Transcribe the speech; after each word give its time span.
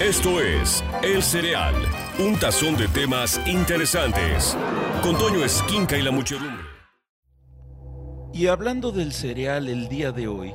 Esto 0.00 0.40
es 0.40 0.82
El 1.02 1.22
Cereal, 1.22 1.74
un 2.18 2.36
tazón 2.36 2.76
de 2.76 2.88
temas 2.88 3.38
interesantes. 3.46 4.56
Con 5.02 5.16
Toño 5.18 5.44
Esquinca 5.44 5.98
y 5.98 6.02
la 6.02 6.10
muchedumbre. 6.10 6.64
Y 8.32 8.46
hablando 8.46 8.90
del 8.90 9.12
cereal 9.12 9.68
el 9.68 9.88
día 9.88 10.10
de 10.10 10.26
hoy, 10.26 10.54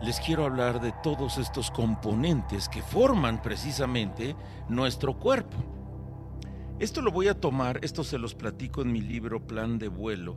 les 0.00 0.20
quiero 0.20 0.44
hablar 0.44 0.80
de 0.80 0.94
todos 1.02 1.38
estos 1.38 1.72
componentes 1.72 2.68
que 2.68 2.82
forman 2.82 3.42
precisamente 3.42 4.36
nuestro 4.68 5.18
cuerpo. 5.18 5.58
Esto 6.78 7.02
lo 7.02 7.10
voy 7.10 7.28
a 7.28 7.38
tomar, 7.38 7.80
esto 7.82 8.04
se 8.04 8.16
los 8.16 8.36
platico 8.36 8.80
en 8.82 8.92
mi 8.92 9.00
libro 9.00 9.44
Plan 9.44 9.78
de 9.78 9.88
vuelo 9.88 10.36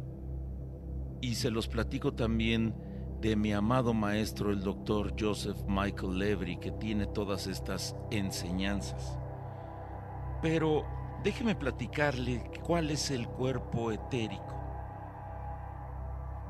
y 1.21 1.35
se 1.35 1.51
los 1.51 1.67
platico 1.67 2.13
también 2.13 2.75
de 3.21 3.35
mi 3.35 3.53
amado 3.53 3.93
maestro, 3.93 4.51
el 4.51 4.61
doctor 4.61 5.13
Joseph 5.19 5.57
Michael 5.67 6.19
Levry, 6.19 6.57
que 6.57 6.71
tiene 6.71 7.07
todas 7.07 7.47
estas 7.47 7.95
enseñanzas. 8.11 9.17
Pero 10.41 10.85
déjeme 11.23 11.55
platicarle 11.55 12.51
cuál 12.63 12.91
es 12.91 13.11
el 13.11 13.27
cuerpo 13.27 13.91
etérico. 13.91 14.55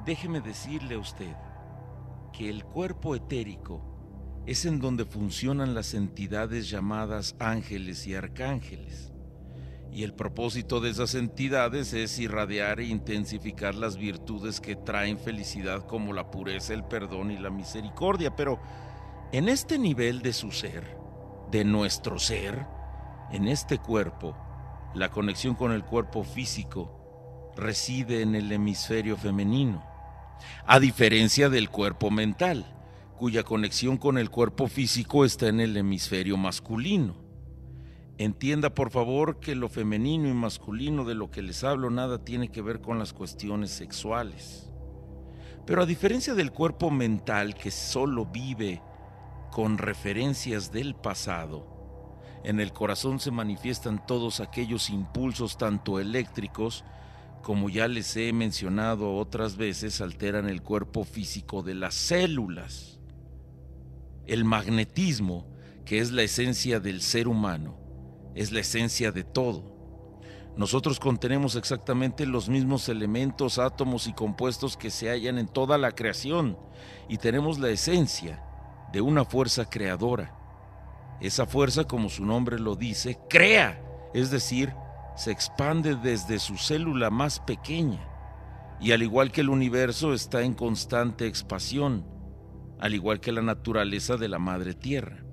Déjeme 0.05 0.41
decirle 0.41 0.95
a 0.95 0.99
usted 0.99 1.35
que 2.31 2.49
el 2.49 2.65
cuerpo 2.65 3.15
etérico 3.15 3.81
es 4.45 4.65
en 4.65 4.79
donde 4.79 5.05
funcionan 5.05 5.73
las 5.73 5.93
entidades 5.93 6.69
llamadas 6.69 7.35
ángeles 7.39 8.05
y 8.05 8.13
arcángeles. 8.13 9.14
Y 9.95 10.03
el 10.03 10.13
propósito 10.13 10.81
de 10.81 10.89
esas 10.89 11.15
entidades 11.15 11.93
es 11.93 12.19
irradiar 12.19 12.81
e 12.81 12.83
intensificar 12.83 13.75
las 13.75 13.95
virtudes 13.95 14.59
que 14.59 14.75
traen 14.75 15.17
felicidad 15.17 15.87
como 15.87 16.11
la 16.11 16.31
pureza, 16.31 16.73
el 16.73 16.83
perdón 16.83 17.31
y 17.31 17.37
la 17.37 17.49
misericordia. 17.49 18.35
Pero 18.35 18.59
en 19.31 19.47
este 19.47 19.79
nivel 19.79 20.21
de 20.21 20.33
su 20.33 20.51
ser, 20.51 20.97
de 21.49 21.63
nuestro 21.63 22.19
ser, 22.19 22.67
en 23.31 23.47
este 23.47 23.77
cuerpo, 23.77 24.35
la 24.95 25.11
conexión 25.11 25.55
con 25.55 25.71
el 25.71 25.85
cuerpo 25.85 26.25
físico 26.25 27.53
reside 27.55 28.21
en 28.21 28.35
el 28.35 28.51
hemisferio 28.51 29.15
femenino, 29.15 29.81
a 30.65 30.81
diferencia 30.81 31.47
del 31.47 31.69
cuerpo 31.69 32.11
mental, 32.11 32.65
cuya 33.15 33.43
conexión 33.43 33.95
con 33.95 34.17
el 34.17 34.29
cuerpo 34.29 34.67
físico 34.67 35.23
está 35.23 35.47
en 35.47 35.61
el 35.61 35.77
hemisferio 35.77 36.35
masculino. 36.35 37.24
Entienda 38.17 38.73
por 38.73 38.91
favor 38.91 39.39
que 39.41 39.55
lo 39.55 39.67
femenino 39.67 40.29
y 40.29 40.33
masculino 40.33 41.03
de 41.03 41.15
lo 41.15 41.31
que 41.31 41.41
les 41.41 41.65
hablo 41.65 41.89
nada 41.89 42.23
tiene 42.23 42.49
que 42.49 42.61
ver 42.61 42.79
con 42.79 42.97
las 42.97 43.11
cuestiones 43.11 43.71
sexuales. 43.71 44.71
Pero 45.65 45.81
a 45.81 45.85
diferencia 45.85 46.33
del 46.33 46.51
cuerpo 46.51 46.91
mental 46.91 47.55
que 47.55 47.71
solo 47.71 48.25
vive 48.25 48.81
con 49.51 49.77
referencias 49.77 50.71
del 50.71 50.95
pasado, 50.95 51.67
en 52.45 52.61
el 52.61 52.71
corazón 52.71 53.19
se 53.19 53.31
manifiestan 53.31 54.05
todos 54.05 54.39
aquellos 54.39 54.89
impulsos 54.89 55.57
tanto 55.57 55.99
eléctricos 55.99 56.85
como 57.41 57.69
ya 57.69 57.87
les 57.87 58.15
he 58.17 58.33
mencionado 58.33 59.13
otras 59.17 59.55
veces, 59.55 60.01
alteran 60.01 60.49
el 60.49 60.63
cuerpo 60.63 61.03
físico 61.03 61.61
de 61.61 61.75
las 61.75 61.93
células. 61.93 62.99
El 64.25 64.45
magnetismo, 64.45 65.45
que 65.85 65.99
es 65.99 66.11
la 66.11 66.23
esencia 66.23 66.79
del 66.79 67.03
ser 67.03 67.27
humano, 67.27 67.84
es 68.35 68.51
la 68.51 68.59
esencia 68.59 69.11
de 69.11 69.23
todo. 69.23 69.73
Nosotros 70.57 70.99
contenemos 70.99 71.55
exactamente 71.55 72.25
los 72.25 72.47
mismos 72.47 72.87
elementos, 72.87 73.59
átomos 73.59 74.07
y 74.07 74.13
compuestos 74.13 74.77
que 74.77 74.89
se 74.89 75.09
hallan 75.09 75.37
en 75.37 75.47
toda 75.47 75.77
la 75.77 75.91
creación 75.91 76.57
y 77.09 77.17
tenemos 77.17 77.59
la 77.59 77.69
esencia 77.69 78.41
de 78.93 79.01
una 79.01 79.25
fuerza 79.25 79.65
creadora. 79.65 80.33
Esa 81.19 81.45
fuerza, 81.45 81.85
como 81.85 82.09
su 82.09 82.25
nombre 82.25 82.59
lo 82.59 82.75
dice, 82.75 83.17
crea, 83.29 83.81
es 84.13 84.31
decir, 84.31 84.73
se 85.17 85.31
expande 85.31 85.95
desde 85.95 86.39
su 86.39 86.57
célula 86.57 87.09
más 87.09 87.39
pequeña 87.39 88.07
y 88.79 88.91
al 88.91 89.01
igual 89.01 89.31
que 89.31 89.41
el 89.41 89.49
universo 89.49 90.13
está 90.13 90.41
en 90.43 90.53
constante 90.53 91.25
expansión, 91.27 92.05
al 92.79 92.93
igual 92.93 93.19
que 93.19 93.31
la 93.31 93.41
naturaleza 93.41 94.17
de 94.17 94.27
la 94.27 94.39
madre 94.39 94.73
tierra. 94.73 95.23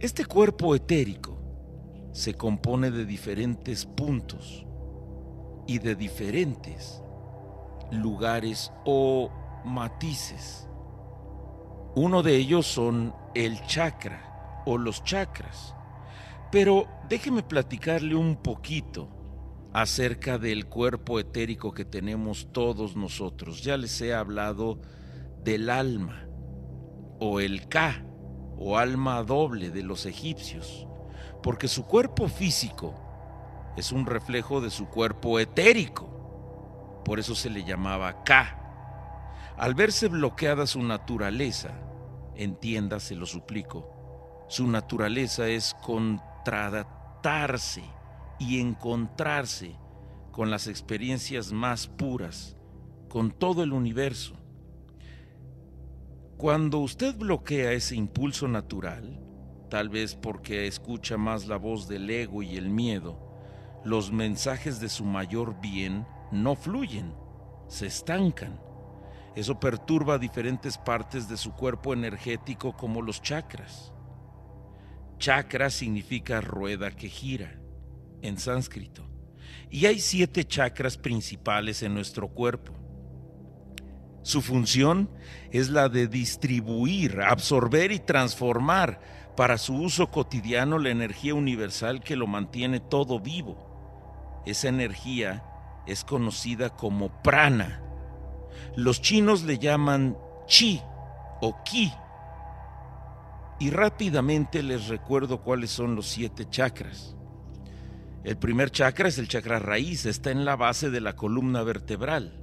Este 0.00 0.24
cuerpo 0.24 0.74
etérico 0.74 1.43
se 2.14 2.34
compone 2.34 2.92
de 2.92 3.04
diferentes 3.04 3.86
puntos 3.86 4.64
y 5.66 5.80
de 5.80 5.96
diferentes 5.96 7.02
lugares 7.90 8.72
o 8.84 9.32
matices. 9.64 10.68
Uno 11.96 12.22
de 12.22 12.36
ellos 12.36 12.68
son 12.68 13.12
el 13.34 13.60
chakra 13.66 14.62
o 14.64 14.78
los 14.78 15.02
chakras. 15.02 15.74
Pero 16.52 16.86
déjeme 17.08 17.42
platicarle 17.42 18.14
un 18.14 18.36
poquito 18.36 19.08
acerca 19.72 20.38
del 20.38 20.66
cuerpo 20.66 21.18
etérico 21.18 21.74
que 21.74 21.84
tenemos 21.84 22.46
todos 22.52 22.94
nosotros. 22.94 23.64
Ya 23.64 23.76
les 23.76 24.00
he 24.00 24.14
hablado 24.14 24.78
del 25.42 25.68
alma 25.68 26.28
o 27.18 27.40
el 27.40 27.66
Ka 27.66 28.06
o 28.56 28.78
alma 28.78 29.24
doble 29.24 29.70
de 29.70 29.82
los 29.82 30.06
egipcios 30.06 30.86
porque 31.44 31.68
su 31.68 31.84
cuerpo 31.84 32.26
físico 32.26 32.94
es 33.76 33.92
un 33.92 34.06
reflejo 34.06 34.62
de 34.62 34.70
su 34.70 34.86
cuerpo 34.86 35.38
etérico. 35.38 37.02
Por 37.04 37.20
eso 37.20 37.34
se 37.34 37.50
le 37.50 37.64
llamaba 37.64 38.24
Ka. 38.24 39.52
Al 39.58 39.74
verse 39.74 40.08
bloqueada 40.08 40.66
su 40.66 40.82
naturaleza, 40.82 41.72
entienda, 42.34 42.98
se 42.98 43.14
lo 43.14 43.26
suplico, 43.26 44.46
su 44.48 44.66
naturaleza 44.66 45.46
es 45.46 45.76
contradatarse 45.82 47.84
y 48.38 48.58
encontrarse 48.58 49.76
con 50.32 50.50
las 50.50 50.66
experiencias 50.66 51.52
más 51.52 51.88
puras, 51.88 52.56
con 53.10 53.30
todo 53.30 53.62
el 53.62 53.74
universo. 53.74 54.34
Cuando 56.38 56.78
usted 56.78 57.14
bloquea 57.14 57.72
ese 57.72 57.96
impulso 57.96 58.48
natural, 58.48 59.23
tal 59.74 59.88
vez 59.88 60.14
porque 60.14 60.68
escucha 60.68 61.16
más 61.16 61.48
la 61.48 61.56
voz 61.56 61.88
del 61.88 62.08
ego 62.08 62.44
y 62.44 62.56
el 62.56 62.68
miedo, 62.68 63.18
los 63.84 64.12
mensajes 64.12 64.78
de 64.78 64.88
su 64.88 65.04
mayor 65.04 65.60
bien 65.60 66.06
no 66.30 66.54
fluyen, 66.54 67.12
se 67.66 67.88
estancan. 67.88 68.60
Eso 69.34 69.58
perturba 69.58 70.16
diferentes 70.16 70.78
partes 70.78 71.28
de 71.28 71.36
su 71.36 71.54
cuerpo 71.54 71.92
energético 71.92 72.76
como 72.76 73.02
los 73.02 73.20
chakras. 73.20 73.92
Chakra 75.18 75.70
significa 75.70 76.40
rueda 76.40 76.92
que 76.92 77.08
gira 77.08 77.58
en 78.22 78.38
sánscrito. 78.38 79.02
Y 79.70 79.86
hay 79.86 79.98
siete 79.98 80.44
chakras 80.44 80.96
principales 80.96 81.82
en 81.82 81.94
nuestro 81.94 82.28
cuerpo. 82.28 82.72
Su 84.22 84.40
función 84.40 85.10
es 85.50 85.68
la 85.68 85.88
de 85.88 86.06
distribuir, 86.06 87.20
absorber 87.20 87.90
y 87.90 87.98
transformar 87.98 89.23
para 89.36 89.58
su 89.58 89.74
uso 89.74 90.10
cotidiano 90.10 90.78
la 90.78 90.90
energía 90.90 91.34
universal 91.34 92.00
que 92.00 92.16
lo 92.16 92.26
mantiene 92.26 92.80
todo 92.80 93.18
vivo. 93.20 94.42
Esa 94.46 94.68
energía 94.68 95.44
es 95.86 96.04
conocida 96.04 96.70
como 96.70 97.22
prana. 97.22 97.82
Los 98.76 99.00
chinos 99.00 99.42
le 99.42 99.58
llaman 99.58 100.16
chi 100.46 100.80
o 101.40 101.62
ki. 101.64 101.92
Y 103.60 103.70
rápidamente 103.70 104.62
les 104.62 104.88
recuerdo 104.88 105.42
cuáles 105.42 105.70
son 105.70 105.94
los 105.94 106.06
siete 106.06 106.48
chakras. 106.48 107.16
El 108.24 108.36
primer 108.36 108.70
chakra 108.70 109.08
es 109.08 109.18
el 109.18 109.28
chakra 109.28 109.58
raíz, 109.58 110.06
está 110.06 110.30
en 110.30 110.44
la 110.44 110.56
base 110.56 110.90
de 110.90 111.00
la 111.00 111.14
columna 111.14 111.62
vertebral. 111.62 112.40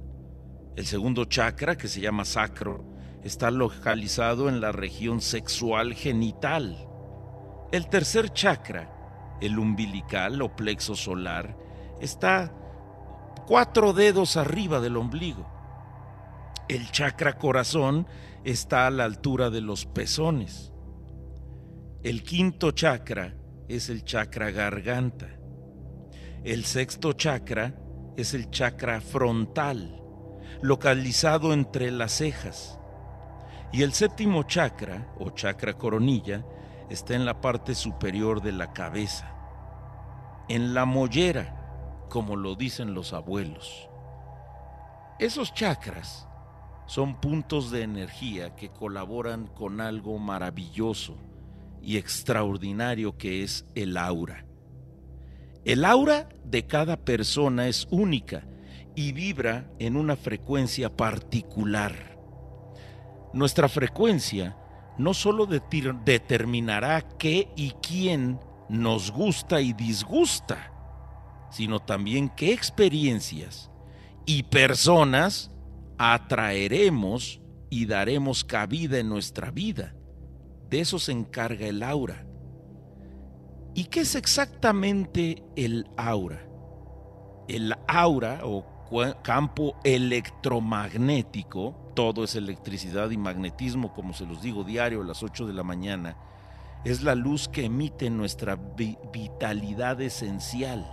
El 0.76 0.86
segundo 0.86 1.24
chakra, 1.24 1.76
que 1.76 1.88
se 1.88 2.00
llama 2.00 2.24
sacro, 2.24 2.91
está 3.22 3.50
localizado 3.50 4.48
en 4.48 4.60
la 4.60 4.72
región 4.72 5.20
sexual 5.20 5.94
genital. 5.94 6.88
El 7.70 7.88
tercer 7.88 8.30
chakra, 8.32 9.38
el 9.40 9.58
umbilical 9.58 10.42
o 10.42 10.54
plexo 10.54 10.94
solar, 10.94 11.56
está 12.00 12.52
cuatro 13.46 13.92
dedos 13.92 14.36
arriba 14.36 14.80
del 14.80 14.96
ombligo. 14.96 15.48
El 16.68 16.90
chakra 16.90 17.38
corazón 17.38 18.06
está 18.44 18.86
a 18.86 18.90
la 18.90 19.04
altura 19.04 19.50
de 19.50 19.60
los 19.60 19.86
pezones. 19.86 20.72
El 22.02 22.22
quinto 22.24 22.72
chakra 22.72 23.36
es 23.68 23.88
el 23.88 24.04
chakra 24.04 24.50
garganta. 24.50 25.28
El 26.44 26.64
sexto 26.64 27.12
chakra 27.12 27.76
es 28.16 28.34
el 28.34 28.50
chakra 28.50 29.00
frontal, 29.00 30.02
localizado 30.60 31.52
entre 31.52 31.90
las 31.92 32.12
cejas. 32.12 32.80
Y 33.72 33.82
el 33.82 33.94
séptimo 33.94 34.42
chakra, 34.42 35.12
o 35.18 35.30
chakra 35.30 35.78
coronilla, 35.78 36.44
está 36.90 37.14
en 37.14 37.24
la 37.24 37.40
parte 37.40 37.74
superior 37.74 38.42
de 38.42 38.52
la 38.52 38.72
cabeza, 38.72 39.34
en 40.48 40.74
la 40.74 40.84
mollera, 40.84 42.06
como 42.10 42.36
lo 42.36 42.54
dicen 42.54 42.92
los 42.92 43.14
abuelos. 43.14 43.88
Esos 45.18 45.54
chakras 45.54 46.28
son 46.86 47.18
puntos 47.18 47.70
de 47.70 47.82
energía 47.82 48.54
que 48.54 48.68
colaboran 48.70 49.46
con 49.46 49.80
algo 49.80 50.18
maravilloso 50.18 51.16
y 51.80 51.96
extraordinario 51.96 53.16
que 53.16 53.42
es 53.42 53.64
el 53.74 53.96
aura. 53.96 54.44
El 55.64 55.86
aura 55.86 56.28
de 56.44 56.66
cada 56.66 56.98
persona 56.98 57.68
es 57.68 57.86
única 57.90 58.44
y 58.94 59.12
vibra 59.12 59.70
en 59.78 59.96
una 59.96 60.16
frecuencia 60.16 60.94
particular. 60.94 62.11
Nuestra 63.32 63.68
frecuencia 63.68 64.56
no 64.98 65.14
solo 65.14 65.46
determinará 65.46 67.00
qué 67.18 67.48
y 67.56 67.72
quién 67.82 68.38
nos 68.68 69.10
gusta 69.10 69.60
y 69.60 69.72
disgusta, 69.72 70.72
sino 71.50 71.80
también 71.80 72.28
qué 72.28 72.52
experiencias 72.52 73.70
y 74.26 74.44
personas 74.44 75.50
atraeremos 75.98 77.40
y 77.70 77.86
daremos 77.86 78.44
cabida 78.44 78.98
en 78.98 79.08
nuestra 79.08 79.50
vida. 79.50 79.94
De 80.68 80.80
eso 80.80 80.98
se 80.98 81.12
encarga 81.12 81.66
el 81.66 81.82
aura. 81.82 82.26
¿Y 83.74 83.84
qué 83.84 84.00
es 84.00 84.14
exactamente 84.14 85.42
el 85.56 85.86
aura? 85.96 86.46
El 87.48 87.74
aura 87.88 88.40
o 88.44 88.66
campo 89.22 89.74
electromagnético, 89.84 91.81
todo 91.94 92.24
es 92.24 92.34
electricidad 92.34 93.10
y 93.10 93.16
magnetismo, 93.16 93.92
como 93.92 94.12
se 94.14 94.26
los 94.26 94.42
digo 94.42 94.64
diario 94.64 95.02
a 95.02 95.04
las 95.04 95.22
8 95.22 95.46
de 95.46 95.52
la 95.52 95.62
mañana, 95.62 96.16
es 96.84 97.02
la 97.02 97.14
luz 97.14 97.48
que 97.48 97.64
emite 97.64 98.10
nuestra 98.10 98.56
vitalidad 98.56 100.00
esencial 100.00 100.84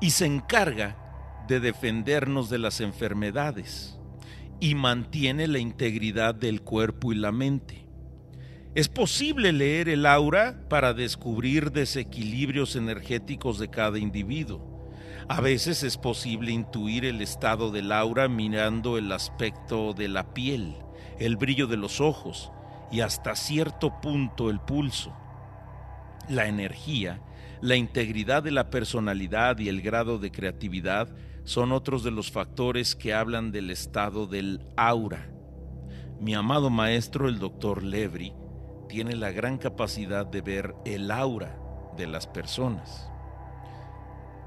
y 0.00 0.10
se 0.10 0.26
encarga 0.26 0.96
de 1.48 1.60
defendernos 1.60 2.48
de 2.48 2.58
las 2.58 2.80
enfermedades 2.80 3.98
y 4.60 4.74
mantiene 4.74 5.48
la 5.48 5.58
integridad 5.58 6.34
del 6.34 6.62
cuerpo 6.62 7.12
y 7.12 7.16
la 7.16 7.32
mente. 7.32 7.86
Es 8.74 8.88
posible 8.88 9.52
leer 9.52 9.88
el 9.88 10.06
aura 10.06 10.66
para 10.68 10.94
descubrir 10.94 11.72
desequilibrios 11.72 12.76
energéticos 12.76 13.58
de 13.58 13.68
cada 13.68 13.98
individuo 13.98 14.71
a 15.28 15.40
veces 15.40 15.82
es 15.82 15.96
posible 15.96 16.52
intuir 16.52 17.04
el 17.04 17.20
estado 17.20 17.70
del 17.70 17.92
aura 17.92 18.28
mirando 18.28 18.98
el 18.98 19.12
aspecto 19.12 19.94
de 19.94 20.08
la 20.08 20.34
piel, 20.34 20.76
el 21.18 21.36
brillo 21.36 21.66
de 21.66 21.76
los 21.76 22.00
ojos 22.00 22.50
y 22.90 23.00
hasta 23.00 23.36
cierto 23.36 24.00
punto 24.00 24.50
el 24.50 24.60
pulso. 24.60 25.16
La 26.28 26.46
energía, 26.46 27.20
la 27.60 27.76
integridad 27.76 28.42
de 28.42 28.50
la 28.50 28.70
personalidad 28.70 29.58
y 29.58 29.68
el 29.68 29.80
grado 29.80 30.18
de 30.18 30.32
creatividad 30.32 31.08
son 31.44 31.72
otros 31.72 32.02
de 32.04 32.10
los 32.10 32.30
factores 32.30 32.94
que 32.94 33.14
hablan 33.14 33.52
del 33.52 33.70
estado 33.70 34.26
del 34.26 34.60
aura. 34.76 35.28
Mi 36.20 36.34
amado 36.34 36.70
maestro, 36.70 37.28
el 37.28 37.38
doctor 37.38 37.82
Levry, 37.82 38.32
tiene 38.88 39.16
la 39.16 39.30
gran 39.30 39.58
capacidad 39.58 40.26
de 40.26 40.40
ver 40.40 40.74
el 40.84 41.10
aura 41.10 41.58
de 41.96 42.06
las 42.06 42.26
personas 42.26 43.11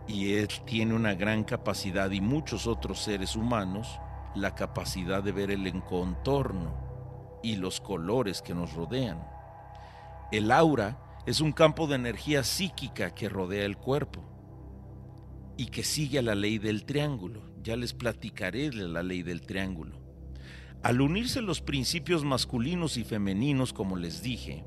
y 0.07 0.34
él 0.34 0.48
tiene 0.66 0.94
una 0.94 1.16
gran 1.16 1.44
capacidad 1.44 2.12
y 2.12 2.22
muchos 2.22 2.68
otros 2.68 3.00
seres 3.00 3.36
humanos 3.36 4.00
la 4.36 4.54
capacidad 4.54 5.24
de 5.24 5.31
ver 5.31 5.52
el 5.52 5.84
contorno 5.84 7.40
y 7.42 7.56
los 7.56 7.80
colores 7.80 8.42
que 8.42 8.54
nos 8.54 8.74
rodean. 8.74 9.25
El 10.31 10.52
aura 10.52 11.00
es 11.25 11.42
un 11.42 11.52
campo 11.52 11.88
de 11.88 11.96
energía 11.96 12.44
psíquica 12.44 13.16
que 13.16 13.30
rodea 13.30 13.66
el 13.66 13.78
cuerpo 13.78 14.24
y 15.57 15.68
que 15.68 15.84
sigue 15.84 16.19
a 16.19 16.24
la 16.24 16.36
ley 16.36 16.57
del 16.57 16.86
triángulo. 16.86 17.42
Ya 17.63 17.75
les 17.75 17.94
platicaré 17.94 18.69
de 18.69 18.88
la 18.88 19.02
ley 19.02 19.24
del 19.24 19.42
triángulo. 19.42 20.00
Al 20.84 21.02
unirse 21.02 21.42
los 21.42 21.62
principios 21.62 22.24
masculinos 22.24 22.98
y 22.98 23.04
femeninos, 23.04 23.74
como 23.74 23.96
les 23.96 24.22
dije, 24.22 24.66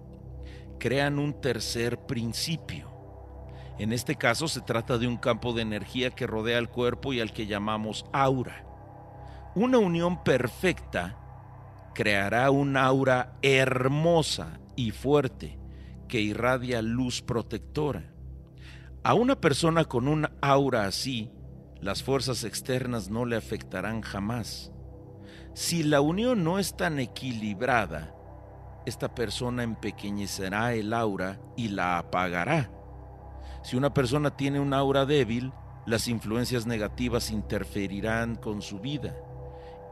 crean 0.81 1.19
un 1.19 1.41
tercer 1.41 2.07
principio 2.07 2.88
en 3.79 3.93
este 3.93 4.17
caso 4.17 4.49
se 4.49 4.61
trata 4.61 4.99
de 4.99 5.07
un 5.07 5.17
campo 5.17 5.53
de 5.53 5.63
energía 5.63 6.11
que 6.11 6.27
rodea 6.27 6.59
el 6.59 6.69
cuerpo 6.69 7.13
y 7.13 7.21
al 7.21 7.33
que 7.33 7.47
llamamos 7.47 8.05
aura. 8.13 8.65
Una 9.55 9.79
unión 9.79 10.25
perfecta 10.25 11.17
creará 11.95 12.51
un 12.51 12.77
aura 12.77 13.39
hermosa 13.41 14.59
y 14.75 14.91
fuerte 14.91 15.59
que 16.09 16.21
irradia 16.21 16.83
luz 16.83 17.23
protectora. 17.23 18.13
A 19.05 19.15
una 19.15 19.41
persona 19.41 19.85
con 19.85 20.09
un 20.09 20.29
aura 20.41 20.85
así, 20.87 21.31
las 21.81 22.03
fuerzas 22.03 22.43
externas 22.43 23.11
no 23.11 23.25
le 23.25 23.37
afectarán 23.37 24.03
jamás. 24.03 24.73
Si 25.55 25.85
la 25.85 26.01
unión 26.01 26.43
no 26.43 26.59
es 26.59 26.77
tan 26.77 26.99
equilibrada, 26.99 28.13
esta 28.87 29.15
persona 29.15 29.63
empequeñecerá 29.63 30.75
el 30.75 30.93
aura 30.93 31.41
y 31.57 31.69
la 31.69 31.99
apagará 31.99 32.73
si 33.63 33.77
una 33.77 33.93
persona 33.93 34.37
tiene 34.37 34.61
un 34.61 34.73
aura 34.73 35.05
débil, 35.07 35.53
las 35.87 36.09
influencias 36.09 36.67
negativas 36.67 37.31
interferirán 37.31 38.37
con 38.37 38.63
su 38.63 38.79
vida. 38.79 39.17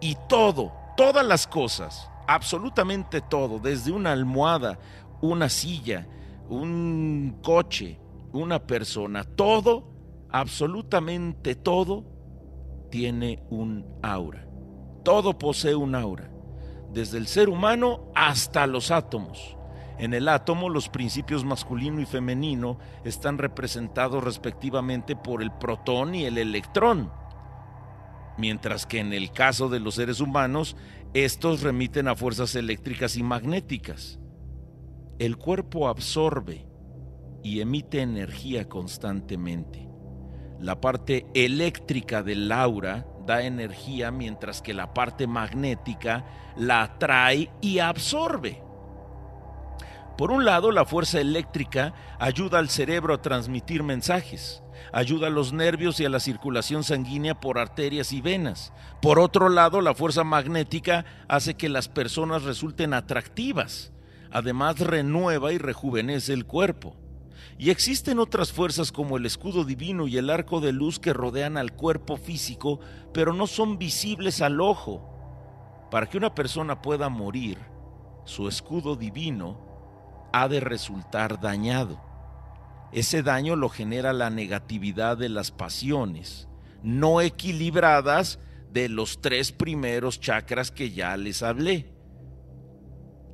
Y 0.00 0.16
todo, 0.28 0.72
todas 0.96 1.24
las 1.24 1.46
cosas, 1.46 2.10
absolutamente 2.26 3.20
todo, 3.20 3.58
desde 3.58 3.92
una 3.92 4.12
almohada, 4.12 4.78
una 5.20 5.48
silla, 5.48 6.06
un 6.48 7.38
coche, 7.42 7.98
una 8.32 8.66
persona, 8.66 9.24
todo, 9.24 9.88
absolutamente 10.30 11.54
todo, 11.54 12.04
tiene 12.90 13.42
un 13.50 13.86
aura. 14.02 14.46
Todo 15.02 15.38
posee 15.38 15.74
un 15.74 15.94
aura, 15.94 16.30
desde 16.92 17.18
el 17.18 17.26
ser 17.26 17.48
humano 17.48 18.10
hasta 18.14 18.66
los 18.66 18.90
átomos. 18.90 19.56
En 19.98 20.12
el 20.12 20.28
átomo 20.28 20.68
los 20.68 20.88
principios 20.88 21.44
masculino 21.44 22.00
y 22.00 22.06
femenino 22.06 22.78
están 23.04 23.38
representados 23.38 24.22
respectivamente 24.22 25.16
por 25.16 25.42
el 25.42 25.50
protón 25.52 26.14
y 26.14 26.24
el 26.24 26.36
electrón, 26.36 27.10
mientras 28.36 28.84
que 28.84 28.98
en 28.98 29.12
el 29.12 29.32
caso 29.32 29.68
de 29.68 29.80
los 29.80 29.94
seres 29.94 30.20
humanos 30.20 30.76
estos 31.14 31.62
remiten 31.62 32.08
a 32.08 32.14
fuerzas 32.14 32.54
eléctricas 32.54 33.16
y 33.16 33.22
magnéticas. 33.22 34.18
El 35.18 35.38
cuerpo 35.38 35.88
absorbe 35.88 36.66
y 37.42 37.60
emite 37.60 38.02
energía 38.02 38.68
constantemente. 38.68 39.88
La 40.60 40.78
parte 40.80 41.26
eléctrica 41.32 42.22
del 42.22 42.52
aura 42.52 43.06
da 43.26 43.42
energía 43.42 44.10
mientras 44.10 44.60
que 44.60 44.74
la 44.74 44.92
parte 44.92 45.26
magnética 45.26 46.26
la 46.56 46.82
atrae 46.82 47.50
y 47.62 47.78
absorbe. 47.78 48.65
Por 50.16 50.30
un 50.30 50.46
lado, 50.46 50.72
la 50.72 50.86
fuerza 50.86 51.20
eléctrica 51.20 51.92
ayuda 52.18 52.58
al 52.58 52.70
cerebro 52.70 53.12
a 53.12 53.20
transmitir 53.20 53.82
mensajes, 53.82 54.62
ayuda 54.90 55.26
a 55.26 55.30
los 55.30 55.52
nervios 55.52 56.00
y 56.00 56.06
a 56.06 56.08
la 56.08 56.20
circulación 56.20 56.84
sanguínea 56.84 57.38
por 57.38 57.58
arterias 57.58 58.12
y 58.14 58.22
venas. 58.22 58.72
Por 59.02 59.18
otro 59.18 59.50
lado, 59.50 59.82
la 59.82 59.94
fuerza 59.94 60.24
magnética 60.24 61.04
hace 61.28 61.54
que 61.54 61.68
las 61.68 61.88
personas 61.88 62.44
resulten 62.44 62.94
atractivas. 62.94 63.92
Además, 64.30 64.80
renueva 64.80 65.52
y 65.52 65.58
rejuvenece 65.58 66.32
el 66.32 66.46
cuerpo. 66.46 66.96
Y 67.58 67.68
existen 67.68 68.18
otras 68.18 68.52
fuerzas 68.52 68.92
como 68.92 69.18
el 69.18 69.26
escudo 69.26 69.64
divino 69.64 70.08
y 70.08 70.16
el 70.16 70.30
arco 70.30 70.60
de 70.60 70.72
luz 70.72 70.98
que 70.98 71.12
rodean 71.12 71.58
al 71.58 71.72
cuerpo 71.72 72.16
físico, 72.16 72.80
pero 73.12 73.34
no 73.34 73.46
son 73.46 73.76
visibles 73.76 74.40
al 74.40 74.62
ojo. 74.62 75.10
Para 75.90 76.06
que 76.06 76.16
una 76.16 76.34
persona 76.34 76.80
pueda 76.80 77.10
morir, 77.10 77.58
su 78.24 78.48
escudo 78.48 78.96
divino 78.96 79.65
ha 80.36 80.48
de 80.48 80.60
resultar 80.60 81.40
dañado. 81.40 81.98
Ese 82.92 83.22
daño 83.22 83.56
lo 83.56 83.70
genera 83.70 84.12
la 84.12 84.28
negatividad 84.28 85.16
de 85.16 85.30
las 85.30 85.50
pasiones, 85.50 86.46
no 86.82 87.22
equilibradas 87.22 88.38
de 88.70 88.90
los 88.90 89.22
tres 89.22 89.50
primeros 89.52 90.20
chakras 90.20 90.70
que 90.70 90.90
ya 90.90 91.16
les 91.16 91.42
hablé. 91.42 91.90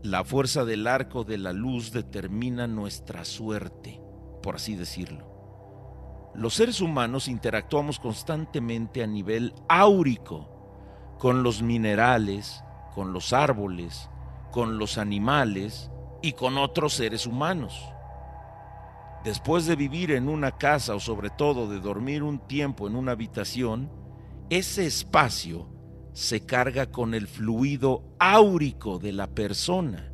La 0.05 0.23
fuerza 0.23 0.65
del 0.65 0.87
arco 0.87 1.25
de 1.25 1.39
la 1.39 1.53
luz 1.53 1.91
determina 1.91 2.69
nuestra 2.69 3.25
suerte, 3.25 4.01
por 4.41 4.55
así 4.55 4.77
decirlo. 4.77 6.31
Los 6.37 6.55
seres 6.55 6.81
humanos 6.81 7.27
interactuamos 7.27 7.99
constantemente 7.99 9.03
a 9.03 9.09
nivel 9.09 9.55
áurico 9.69 11.17
con 11.19 11.43
los 11.43 11.63
minerales, 11.63 12.63
con 12.95 13.13
los 13.13 13.33
árboles, 13.33 14.09
con 14.53 14.79
los 14.79 14.99
animales, 14.99 15.91
y 16.23 16.33
con 16.33 16.57
otros 16.57 16.95
seres 16.95 17.27
humanos. 17.27 17.93
Después 19.25 19.67
de 19.67 19.77
vivir 19.77 20.13
en 20.13 20.29
una 20.29 20.53
casa 20.53 20.95
o 20.95 21.01
sobre 21.01 21.31
todo 21.31 21.69
de 21.69 21.81
dormir 21.81 22.23
un 22.23 22.39
tiempo 22.39 22.87
en 22.87 22.97
una 22.97 23.13
habitación, 23.13 23.91
ese 24.51 24.87
espacio 24.87 25.69
se 26.13 26.45
carga 26.45 26.91
con 26.91 27.15
el 27.15 27.27
fluido 27.27 28.03
áurico 28.19 28.99
de 28.99 29.13
la 29.13 29.29
persona. 29.29 30.13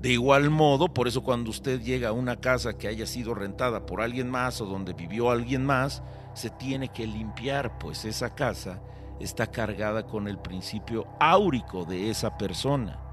De 0.00 0.10
igual 0.10 0.50
modo, 0.50 0.92
por 0.92 1.06
eso 1.06 1.22
cuando 1.22 1.50
usted 1.50 1.80
llega 1.80 2.08
a 2.08 2.12
una 2.12 2.40
casa 2.40 2.76
que 2.76 2.88
haya 2.88 3.06
sido 3.06 3.34
rentada 3.34 3.86
por 3.86 4.00
alguien 4.00 4.28
más 4.28 4.60
o 4.60 4.66
donde 4.66 4.94
vivió 4.94 5.30
alguien 5.30 5.64
más, 5.64 6.02
se 6.34 6.50
tiene 6.50 6.88
que 6.88 7.06
limpiar, 7.06 7.78
pues 7.78 8.04
esa 8.04 8.34
casa 8.34 8.82
está 9.20 9.46
cargada 9.46 10.04
con 10.04 10.26
el 10.26 10.38
principio 10.38 11.06
áurico 11.20 11.84
de 11.84 12.10
esa 12.10 12.36
persona. 12.36 13.11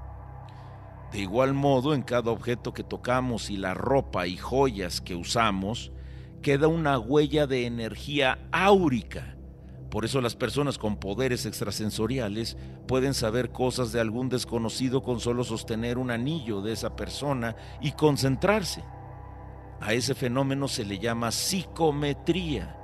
De 1.12 1.18
igual 1.18 1.54
modo, 1.54 1.94
en 1.94 2.02
cada 2.02 2.30
objeto 2.30 2.72
que 2.72 2.84
tocamos 2.84 3.50
y 3.50 3.56
la 3.56 3.74
ropa 3.74 4.26
y 4.26 4.36
joyas 4.36 5.00
que 5.00 5.16
usamos, 5.16 5.92
queda 6.40 6.68
una 6.68 6.98
huella 6.98 7.46
de 7.46 7.66
energía 7.66 8.38
áurica. 8.52 9.36
Por 9.90 10.04
eso 10.04 10.20
las 10.20 10.36
personas 10.36 10.78
con 10.78 10.98
poderes 10.98 11.46
extrasensoriales 11.46 12.56
pueden 12.86 13.12
saber 13.12 13.50
cosas 13.50 13.90
de 13.90 14.00
algún 14.00 14.28
desconocido 14.28 15.02
con 15.02 15.18
solo 15.18 15.42
sostener 15.42 15.98
un 15.98 16.12
anillo 16.12 16.62
de 16.62 16.72
esa 16.72 16.94
persona 16.94 17.56
y 17.80 17.92
concentrarse. 17.92 18.84
A 19.80 19.92
ese 19.92 20.14
fenómeno 20.14 20.68
se 20.68 20.84
le 20.84 21.00
llama 21.00 21.32
psicometría. 21.32 22.76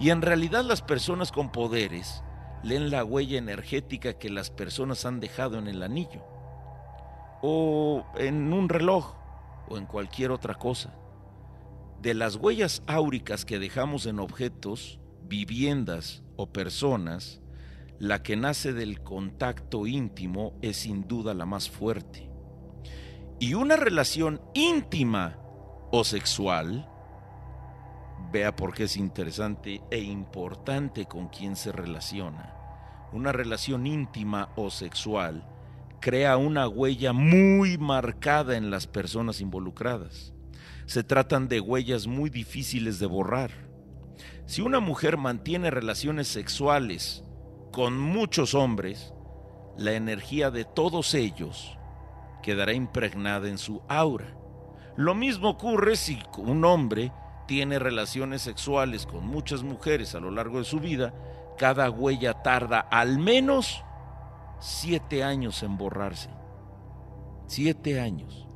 Y 0.00 0.10
en 0.10 0.22
realidad 0.22 0.64
las 0.64 0.80
personas 0.80 1.30
con 1.30 1.52
poderes 1.52 2.22
leen 2.62 2.90
la 2.90 3.04
huella 3.04 3.36
energética 3.36 4.14
que 4.14 4.30
las 4.30 4.50
personas 4.50 5.04
han 5.04 5.20
dejado 5.20 5.58
en 5.58 5.68
el 5.68 5.82
anillo, 5.82 6.24
o 7.46 8.06
en 8.16 8.54
un 8.54 8.70
reloj, 8.70 9.16
o 9.68 9.76
en 9.76 9.84
cualquier 9.84 10.30
otra 10.30 10.54
cosa. 10.54 10.94
De 12.00 12.14
las 12.14 12.36
huellas 12.36 12.82
áuricas 12.86 13.44
que 13.44 13.58
dejamos 13.58 14.06
en 14.06 14.18
objetos, 14.18 14.98
viviendas 15.24 16.22
o 16.36 16.54
personas, 16.54 17.42
la 17.98 18.22
que 18.22 18.36
nace 18.36 18.72
del 18.72 19.02
contacto 19.02 19.86
íntimo 19.86 20.54
es 20.62 20.78
sin 20.78 21.06
duda 21.06 21.34
la 21.34 21.44
más 21.44 21.68
fuerte. 21.68 22.30
Y 23.40 23.52
una 23.52 23.76
relación 23.76 24.40
íntima 24.54 25.36
o 25.92 26.02
sexual, 26.02 26.88
vea 28.32 28.56
por 28.56 28.72
qué 28.72 28.84
es 28.84 28.96
interesante 28.96 29.82
e 29.90 29.98
importante 29.98 31.04
con 31.04 31.28
quien 31.28 31.56
se 31.56 31.72
relaciona. 31.72 32.56
Una 33.12 33.32
relación 33.32 33.86
íntima 33.86 34.48
o 34.56 34.70
sexual 34.70 35.46
crea 36.04 36.36
una 36.36 36.68
huella 36.68 37.14
muy 37.14 37.78
marcada 37.78 38.58
en 38.58 38.70
las 38.70 38.86
personas 38.86 39.40
involucradas. 39.40 40.34
Se 40.84 41.02
tratan 41.02 41.48
de 41.48 41.60
huellas 41.60 42.06
muy 42.06 42.28
difíciles 42.28 42.98
de 42.98 43.06
borrar. 43.06 43.50
Si 44.44 44.60
una 44.60 44.80
mujer 44.80 45.16
mantiene 45.16 45.70
relaciones 45.70 46.28
sexuales 46.28 47.24
con 47.72 47.98
muchos 47.98 48.52
hombres, 48.52 49.14
la 49.78 49.92
energía 49.92 50.50
de 50.50 50.66
todos 50.66 51.14
ellos 51.14 51.78
quedará 52.42 52.74
impregnada 52.74 53.48
en 53.48 53.56
su 53.56 53.80
aura. 53.88 54.36
Lo 54.98 55.14
mismo 55.14 55.48
ocurre 55.48 55.96
si 55.96 56.18
un 56.36 56.66
hombre 56.66 57.12
tiene 57.48 57.78
relaciones 57.78 58.42
sexuales 58.42 59.06
con 59.06 59.26
muchas 59.26 59.62
mujeres 59.62 60.14
a 60.14 60.20
lo 60.20 60.30
largo 60.30 60.58
de 60.58 60.66
su 60.66 60.80
vida, 60.80 61.14
cada 61.56 61.88
huella 61.88 62.42
tarda 62.42 62.80
al 62.80 63.18
menos 63.18 63.83
siete 64.60 65.24
años 65.24 65.62
en 65.62 65.76
borrarse. 65.76 66.30
Siete 67.46 68.00
años. 68.00 68.46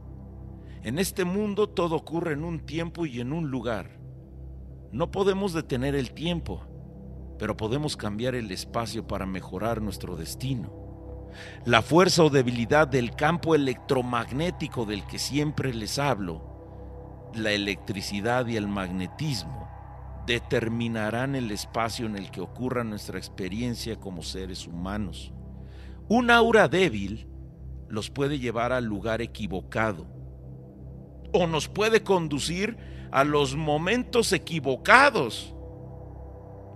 En 0.83 0.99
este 0.99 1.25
mundo 1.25 1.69
todo 1.69 1.97
ocurre 1.97 2.33
en 2.33 2.45
un 2.45 2.61
tiempo 2.61 3.05
y 3.05 3.21
en 3.21 3.33
un 3.33 3.50
lugar. 3.50 3.99
No 4.93 5.11
podemos 5.11 5.52
detener 5.52 5.95
el 5.95 6.12
tiempo, 6.12 6.62
pero 7.38 7.57
podemos 7.57 7.97
cambiar 7.97 8.35
el 8.35 8.50
espacio 8.50 9.07
para 9.07 9.26
mejorar 9.26 9.83
nuestro 9.83 10.17
destino. 10.17 10.73
La 11.64 11.83
fuerza 11.83 12.25
o 12.25 12.31
debilidad 12.31 12.88
del 12.88 13.14
campo 13.14 13.55
electromagnético 13.55 14.87
del 14.87 15.07
que 15.07 15.19
siempre 15.19 15.75
les 15.75 15.99
hablo, 15.99 17.31
la 17.35 17.52
electricidad 17.52 18.47
y 18.47 18.57
el 18.57 18.67
magnetismo, 18.67 19.69
determinarán 20.26 21.35
el 21.35 21.50
espacio 21.50 22.07
en 22.07 22.17
el 22.17 22.31
que 22.31 22.40
ocurra 22.40 22.85
nuestra 22.85 23.19
experiencia 23.19 23.97
como 23.97 24.23
seres 24.23 24.67
humanos. 24.67 25.33
Un 26.08 26.30
aura 26.30 26.68
débil 26.68 27.28
los 27.88 28.10
puede 28.10 28.38
llevar 28.38 28.72
al 28.72 28.84
lugar 28.84 29.20
equivocado 29.20 30.06
o 31.32 31.46
nos 31.46 31.68
puede 31.68 32.02
conducir 32.02 32.78
a 33.10 33.24
los 33.24 33.56
momentos 33.56 34.32
equivocados 34.32 35.54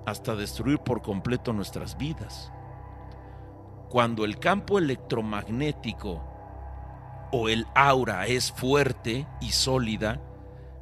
hasta 0.06 0.34
destruir 0.34 0.78
por 0.78 1.02
completo 1.02 1.52
nuestras 1.52 1.96
vidas. 1.96 2.52
Cuando 3.88 4.24
el 4.24 4.38
campo 4.38 4.78
electromagnético 4.78 6.22
o 7.32 7.48
el 7.48 7.66
aura 7.74 8.26
es 8.26 8.52
fuerte 8.52 9.26
y 9.40 9.52
sólida, 9.52 10.20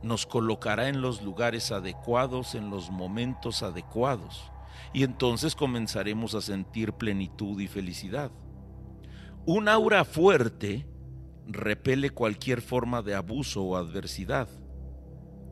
nos 0.02 0.26
colocará 0.26 0.88
en 0.88 1.02
los 1.02 1.22
lugares 1.22 1.70
adecuados, 1.70 2.54
en 2.54 2.70
los 2.70 2.90
momentos 2.90 3.62
adecuados, 3.62 4.50
y 4.92 5.04
entonces 5.04 5.54
comenzaremos 5.54 6.34
a 6.34 6.40
sentir 6.40 6.92
plenitud 6.92 7.60
y 7.60 7.68
felicidad. 7.68 8.30
Un 9.46 9.68
aura 9.68 10.04
fuerte 10.04 10.86
repele 11.46 12.10
cualquier 12.10 12.60
forma 12.60 13.02
de 13.02 13.14
abuso 13.14 13.62
o 13.62 13.76
adversidad. 13.76 14.48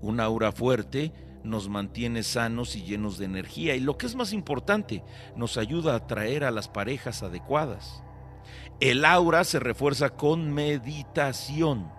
Un 0.01 0.21
aura 0.21 0.53
fuerte 0.53 1.13
nos 1.43 1.69
mantiene 1.69 2.23
sanos 2.23 2.77
y 2.77 2.83
llenos 2.83 3.19
de 3.19 3.25
energía 3.25 3.75
y 3.75 3.81
lo 3.81 3.97
que 3.97 4.07
es 4.07 4.15
más 4.15 4.33
importante, 4.33 5.03
nos 5.37 5.57
ayuda 5.57 5.95
a 5.95 5.97
atraer 5.97 6.45
a 6.45 6.51
las 6.51 6.69
parejas 6.69 7.23
adecuadas. 7.23 8.03
El 8.81 9.05
aura 9.05 9.45
se 9.45 9.59
refuerza 9.59 10.11
con 10.11 10.53
meditación, 10.53 11.91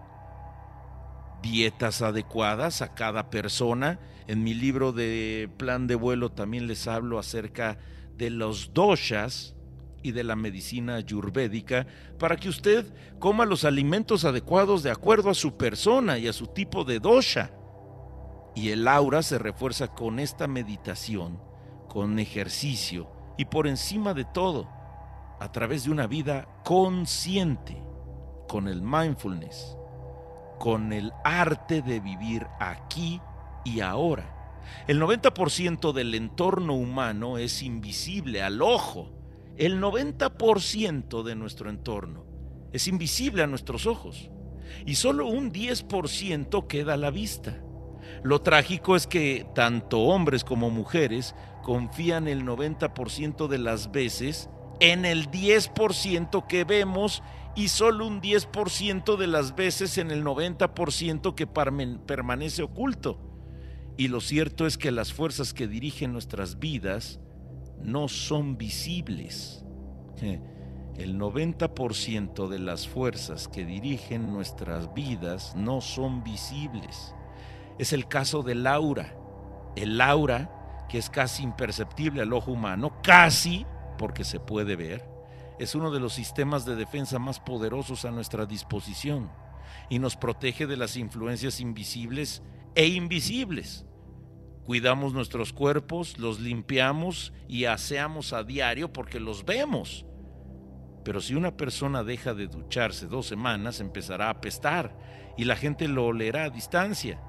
dietas 1.41 2.01
adecuadas 2.01 2.81
a 2.81 2.93
cada 2.93 3.29
persona. 3.29 3.99
En 4.29 4.43
mi 4.43 4.53
libro 4.53 4.91
de 4.91 5.49
plan 5.57 5.87
de 5.87 5.95
vuelo 5.95 6.31
también 6.31 6.67
les 6.67 6.87
hablo 6.87 7.17
acerca 7.17 7.79
de 8.15 8.29
los 8.29 8.75
doshas 8.75 9.55
y 10.03 10.11
de 10.11 10.23
la 10.23 10.35
medicina 10.35 10.97
ayurvédica 10.97 11.87
para 12.19 12.37
que 12.37 12.47
usted 12.47 12.85
coma 13.17 13.47
los 13.47 13.65
alimentos 13.65 14.25
adecuados 14.25 14.83
de 14.83 14.91
acuerdo 14.91 15.31
a 15.31 15.33
su 15.33 15.57
persona 15.57 16.19
y 16.19 16.27
a 16.27 16.33
su 16.33 16.45
tipo 16.45 16.83
de 16.83 16.99
dosha. 16.99 17.49
Y 18.53 18.69
el 18.69 18.87
aura 18.87 19.23
se 19.23 19.39
refuerza 19.39 19.87
con 19.87 20.19
esta 20.19 20.47
meditación, 20.47 21.41
con 21.87 22.19
ejercicio 22.19 23.09
y 23.35 23.45
por 23.45 23.65
encima 23.65 24.13
de 24.13 24.25
todo, 24.25 24.69
a 25.39 25.51
través 25.51 25.85
de 25.85 25.89
una 25.89 26.05
vida 26.05 26.47
consciente, 26.63 27.81
con 28.47 28.67
el 28.67 28.83
mindfulness, 28.83 29.75
con 30.59 30.93
el 30.93 31.11
arte 31.23 31.81
de 31.81 31.99
vivir 31.99 32.45
aquí 32.59 33.19
y 33.75 33.81
ahora. 33.81 34.35
El 34.87 35.01
90% 35.01 35.93
del 35.93 36.15
entorno 36.15 36.73
humano 36.73 37.37
es 37.37 37.61
invisible 37.61 38.41
al 38.41 38.61
ojo. 38.61 39.11
El 39.57 39.81
90% 39.81 41.23
de 41.23 41.35
nuestro 41.35 41.69
entorno 41.69 42.25
es 42.71 42.87
invisible 42.87 43.43
a 43.43 43.47
nuestros 43.47 43.85
ojos. 43.85 44.29
Y 44.85 44.95
solo 44.95 45.27
un 45.27 45.51
10% 45.51 46.67
queda 46.67 46.93
a 46.93 46.97
la 46.97 47.11
vista. 47.11 47.61
Lo 48.23 48.41
trágico 48.41 48.95
es 48.95 49.07
que 49.07 49.47
tanto 49.55 49.99
hombres 50.01 50.43
como 50.43 50.69
mujeres 50.69 51.35
confían 51.63 52.27
el 52.27 52.43
90% 52.43 53.47
de 53.47 53.57
las 53.57 53.91
veces 53.91 54.49
en 54.79 55.05
el 55.05 55.29
10% 55.29 56.47
que 56.47 56.63
vemos 56.63 57.21
y 57.55 57.67
solo 57.67 58.07
un 58.07 58.21
10% 58.21 59.17
de 59.17 59.27
las 59.27 59.55
veces 59.55 59.97
en 59.97 60.11
el 60.11 60.23
90% 60.23 61.35
que 61.35 61.47
permanece 61.47 62.63
oculto. 62.63 63.28
Y 63.99 64.07
lo 64.07 64.21
cierto 64.21 64.65
es 64.65 64.77
que 64.77 64.91
las 64.91 65.11
fuerzas 65.11 65.53
que 65.53 65.67
dirigen 65.67 66.13
nuestras 66.13 66.57
vidas 66.57 67.19
no 67.83 68.07
son 68.07 68.57
visibles. 68.57 69.65
El 70.95 71.19
90% 71.19 72.47
de 72.47 72.59
las 72.59 72.87
fuerzas 72.87 73.49
que 73.49 73.65
dirigen 73.65 74.31
nuestras 74.31 74.93
vidas 74.93 75.53
no 75.57 75.81
son 75.81 76.23
visibles 76.23 77.13
es 77.77 77.91
el 77.91 78.07
caso 78.07 78.41
del 78.41 78.67
aura. 78.67 79.17
El 79.75 79.99
aura, 79.99 80.87
que 80.87 80.97
es 80.97 81.09
casi 81.09 81.43
imperceptible 81.43 82.21
al 82.21 82.31
ojo 82.31 82.53
humano, 82.53 83.01
casi 83.03 83.65
porque 83.97 84.23
se 84.23 84.39
puede 84.39 84.77
ver, 84.77 85.05
es 85.59 85.75
uno 85.75 85.91
de 85.91 85.99
los 85.99 86.13
sistemas 86.13 86.63
de 86.63 86.77
defensa 86.77 87.19
más 87.19 87.41
poderosos 87.41 88.05
a 88.05 88.11
nuestra 88.11 88.45
disposición 88.45 89.29
y 89.89 89.99
nos 89.99 90.15
protege 90.15 90.67
de 90.67 90.77
las 90.77 90.95
influencias 90.95 91.59
invisibles 91.59 92.41
e 92.75 92.87
invisibles. 92.87 93.85
Cuidamos 94.69 95.13
nuestros 95.13 95.51
cuerpos, 95.51 96.19
los 96.19 96.39
limpiamos 96.39 97.33
y 97.47 97.65
aseamos 97.65 98.33
a 98.33 98.43
diario 98.43 98.93
porque 98.93 99.19
los 99.19 99.43
vemos. 99.43 100.05
Pero 101.03 101.21
si 101.21 101.33
una 101.33 101.57
persona 101.57 102.03
deja 102.03 102.35
de 102.35 102.45
ducharse 102.45 103.07
dos 103.07 103.25
semanas, 103.25 103.79
empezará 103.79 104.27
a 104.27 104.29
apestar 104.29 104.95
y 105.35 105.45
la 105.45 105.55
gente 105.55 105.87
lo 105.87 106.05
olerá 106.05 106.43
a 106.43 106.49
distancia. 106.51 107.19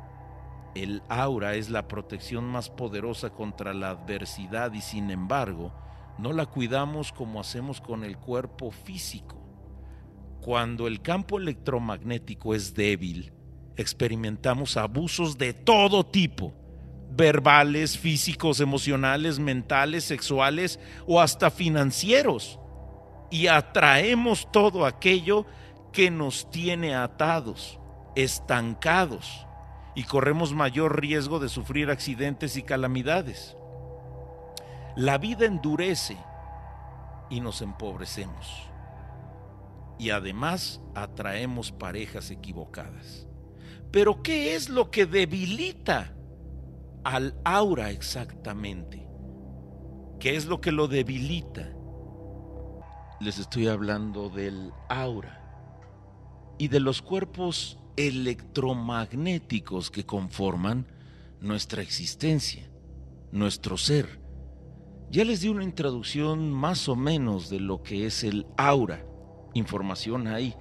El 0.74 1.02
aura 1.08 1.54
es 1.54 1.70
la 1.70 1.88
protección 1.88 2.44
más 2.44 2.68
poderosa 2.68 3.30
contra 3.30 3.72
la 3.72 3.88
adversidad 3.88 4.74
y 4.74 4.82
sin 4.82 5.10
embargo 5.10 5.72
no 6.18 6.34
la 6.34 6.44
cuidamos 6.44 7.10
como 7.10 7.40
hacemos 7.40 7.80
con 7.80 8.04
el 8.04 8.18
cuerpo 8.18 8.70
físico. 8.70 9.42
Cuando 10.42 10.86
el 10.86 11.00
campo 11.00 11.38
electromagnético 11.38 12.54
es 12.54 12.74
débil, 12.74 13.32
experimentamos 13.78 14.76
abusos 14.76 15.38
de 15.38 15.54
todo 15.54 16.04
tipo, 16.04 16.59
verbales, 17.10 17.98
físicos, 17.98 18.60
emocionales, 18.60 19.38
mentales, 19.38 20.04
sexuales 20.04 20.78
o 21.06 21.20
hasta 21.20 21.50
financieros. 21.50 22.58
Y 23.30 23.46
atraemos 23.46 24.50
todo 24.50 24.86
aquello 24.86 25.46
que 25.92 26.10
nos 26.10 26.50
tiene 26.50 26.94
atados, 26.94 27.78
estancados, 28.16 29.46
y 29.94 30.04
corremos 30.04 30.52
mayor 30.52 31.00
riesgo 31.00 31.40
de 31.40 31.48
sufrir 31.48 31.90
accidentes 31.90 32.56
y 32.56 32.62
calamidades. 32.62 33.56
La 34.96 35.18
vida 35.18 35.46
endurece 35.46 36.16
y 37.28 37.40
nos 37.40 37.60
empobrecemos. 37.62 38.68
Y 39.98 40.10
además 40.10 40.80
atraemos 40.94 41.72
parejas 41.72 42.30
equivocadas. 42.30 43.26
Pero 43.90 44.22
¿qué 44.22 44.54
es 44.54 44.68
lo 44.68 44.90
que 44.90 45.06
debilita 45.06 46.14
al 47.04 47.34
aura 47.44 47.90
exactamente? 47.90 49.08
¿Qué 50.18 50.36
es 50.36 50.46
lo 50.46 50.60
que 50.60 50.72
lo 50.72 50.88
debilita? 50.88 51.72
Les 53.20 53.38
estoy 53.38 53.68
hablando 53.68 54.28
del 54.28 54.72
aura 54.88 55.36
y 56.58 56.68
de 56.68 56.80
los 56.80 57.00
cuerpos 57.02 57.78
electromagnéticos 57.96 59.90
que 59.90 60.04
conforman 60.04 60.86
nuestra 61.40 61.82
existencia, 61.82 62.70
nuestro 63.32 63.76
ser. 63.76 64.20
Ya 65.10 65.24
les 65.24 65.40
di 65.40 65.48
una 65.48 65.64
introducción 65.64 66.52
más 66.52 66.88
o 66.88 66.96
menos 66.96 67.50
de 67.50 67.60
lo 67.60 67.82
que 67.82 68.06
es 68.06 68.22
el 68.24 68.46
aura. 68.56 69.04
Información 69.54 70.26
hay 70.28 70.54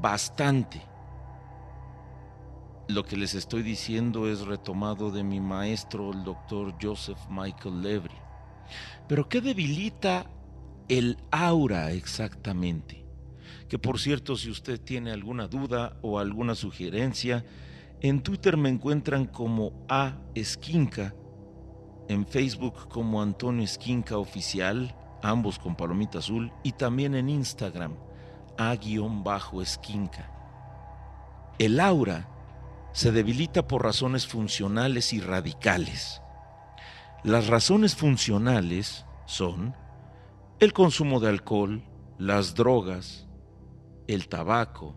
bastante. 0.00 0.82
Lo 2.86 3.02
que 3.04 3.16
les 3.16 3.34
estoy 3.34 3.62
diciendo 3.62 4.28
es 4.28 4.42
retomado 4.42 5.10
de 5.10 5.24
mi 5.24 5.40
maestro, 5.40 6.12
el 6.12 6.22
doctor 6.22 6.74
Joseph 6.80 7.18
Michael 7.30 7.80
Levry. 7.80 8.14
Pero 9.08 9.26
¿qué 9.26 9.40
debilita 9.40 10.30
el 10.88 11.16
aura 11.30 11.92
exactamente? 11.92 13.06
Que 13.70 13.78
por 13.78 13.98
cierto, 13.98 14.36
si 14.36 14.50
usted 14.50 14.78
tiene 14.78 15.12
alguna 15.12 15.48
duda 15.48 15.96
o 16.02 16.18
alguna 16.18 16.54
sugerencia, 16.54 17.46
en 18.02 18.22
Twitter 18.22 18.58
me 18.58 18.68
encuentran 18.68 19.24
como 19.24 19.86
A 19.88 20.18
Esquinca, 20.34 21.14
en 22.08 22.26
Facebook 22.26 22.88
como 22.88 23.22
Antonio 23.22 23.64
Esquinca 23.64 24.18
Oficial, 24.18 24.94
ambos 25.22 25.58
con 25.58 25.74
palomita 25.74 26.18
azul, 26.18 26.52
y 26.62 26.72
también 26.72 27.14
en 27.14 27.30
Instagram, 27.30 27.96
A-Esquinca. 28.58 30.30
El 31.58 31.80
aura 31.80 32.28
se 32.94 33.10
debilita 33.10 33.66
por 33.66 33.82
razones 33.82 34.28
funcionales 34.28 35.12
y 35.12 35.20
radicales. 35.20 36.22
Las 37.24 37.48
razones 37.48 37.96
funcionales 37.96 39.04
son 39.26 39.74
el 40.60 40.72
consumo 40.72 41.18
de 41.18 41.28
alcohol, 41.28 41.82
las 42.18 42.54
drogas, 42.54 43.26
el 44.06 44.28
tabaco, 44.28 44.96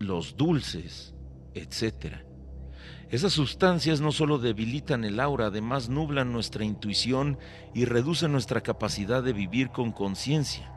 los 0.00 0.36
dulces, 0.36 1.14
etc. 1.54 2.16
Esas 3.10 3.32
sustancias 3.32 4.00
no 4.00 4.10
solo 4.10 4.38
debilitan 4.38 5.04
el 5.04 5.20
aura, 5.20 5.46
además 5.46 5.88
nublan 5.88 6.32
nuestra 6.32 6.64
intuición 6.64 7.38
y 7.74 7.84
reducen 7.84 8.32
nuestra 8.32 8.60
capacidad 8.60 9.22
de 9.22 9.32
vivir 9.32 9.70
con 9.70 9.92
conciencia. 9.92 10.72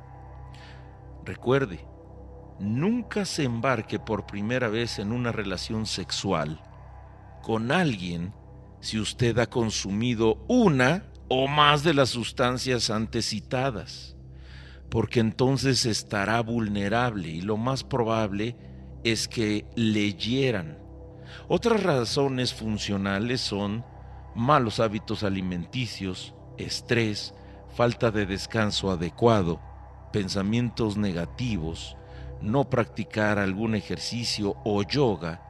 Recuerde, 1.25 1.83
nunca 2.59 3.25
se 3.25 3.43
embarque 3.43 3.99
por 3.99 4.25
primera 4.25 4.67
vez 4.69 4.99
en 4.99 5.11
una 5.11 5.31
relación 5.31 5.85
sexual 5.85 6.61
con 7.45 7.71
alguien 7.71 8.33
si 8.79 8.99
usted 8.99 9.37
ha 9.37 9.45
consumido 9.45 10.43
una 10.47 11.05
o 11.27 11.47
más 11.47 11.83
de 11.83 11.93
las 11.93 12.09
sustancias 12.09 12.89
antes 12.89 13.29
citadas, 13.29 14.15
porque 14.89 15.19
entonces 15.19 15.85
estará 15.85 16.41
vulnerable 16.41 17.29
y 17.29 17.41
lo 17.41 17.57
más 17.57 17.83
probable 17.83 18.55
es 19.03 19.27
que 19.27 19.67
le 19.75 20.13
hieran. 20.13 20.79
Otras 21.47 21.83
razones 21.83 22.51
funcionales 22.51 23.41
son 23.41 23.85
malos 24.33 24.79
hábitos 24.79 25.23
alimenticios, 25.23 26.33
estrés, 26.57 27.35
falta 27.75 28.09
de 28.09 28.25
descanso 28.25 28.89
adecuado, 28.89 29.61
pensamientos 30.11 30.97
negativos, 30.97 31.95
no 32.41 32.69
practicar 32.69 33.39
algún 33.39 33.75
ejercicio 33.75 34.55
o 34.63 34.83
yoga, 34.83 35.41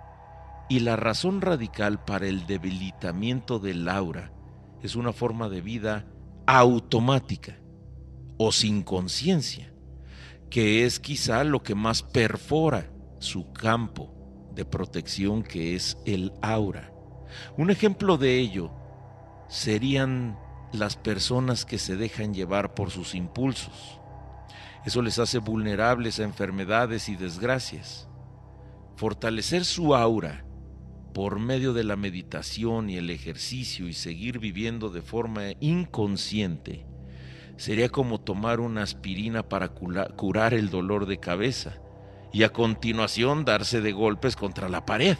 y 0.70 0.80
la 0.80 0.96
razón 0.96 1.42
radical 1.42 2.04
para 2.04 2.28
el 2.28 2.48
debilitamiento 2.48 3.60
del 3.60 3.88
aura 3.88 4.32
es 4.82 4.96
una 4.96 5.14
forma 5.14 5.50
de 5.50 5.62
vida 5.62 6.08
automática 6.48 7.58
o 8.38 8.52
sin 8.52 8.84
conciencia, 8.84 9.74
que 10.50 10.86
es 10.86 11.00
quizá 11.00 11.44
lo 11.44 11.64
que 11.64 11.76
más 11.76 12.04
perfora 12.04 12.92
su 13.20 13.52
campo 13.52 14.12
de 14.54 14.66
protección 14.66 15.44
que 15.44 15.76
es 15.76 15.98
el 16.06 16.34
aura. 16.42 16.92
Un 17.58 17.70
ejemplo 17.70 18.18
de 18.18 18.40
ello 18.40 18.72
serían 19.50 20.40
las 20.72 20.96
personas 20.96 21.66
que 21.66 21.78
se 21.78 21.96
dejan 21.96 22.34
llevar 22.34 22.74
por 22.74 22.92
sus 22.92 23.16
impulsos. 23.16 24.00
Eso 24.86 25.02
les 25.02 25.20
hace 25.20 25.40
vulnerables 25.40 26.20
a 26.20 26.24
enfermedades 26.24 27.10
y 27.10 27.16
desgracias. 27.16 28.08
Fortalecer 28.96 29.66
su 29.66 29.96
aura 29.96 30.46
por 31.16 31.40
medio 31.40 31.72
de 31.72 31.86
la 31.86 31.96
meditación 31.96 32.90
y 32.90 32.98
el 32.98 33.10
ejercicio 33.10 33.88
y 33.88 33.94
seguir 33.94 34.38
viviendo 34.38 34.90
de 34.90 35.02
forma 35.02 35.44
inconsciente, 35.62 36.86
sería 37.56 37.88
como 37.88 38.20
tomar 38.20 38.60
una 38.60 38.84
aspirina 38.84 39.48
para 39.48 39.70
curar 39.70 40.54
el 40.54 40.70
dolor 40.70 41.06
de 41.06 41.22
cabeza 41.22 41.78
y 42.34 42.44
a 42.44 42.50
continuación 42.50 43.46
darse 43.46 43.80
de 43.80 43.94
golpes 43.94 44.36
contra 44.36 44.68
la 44.68 44.86
pared. 44.86 45.16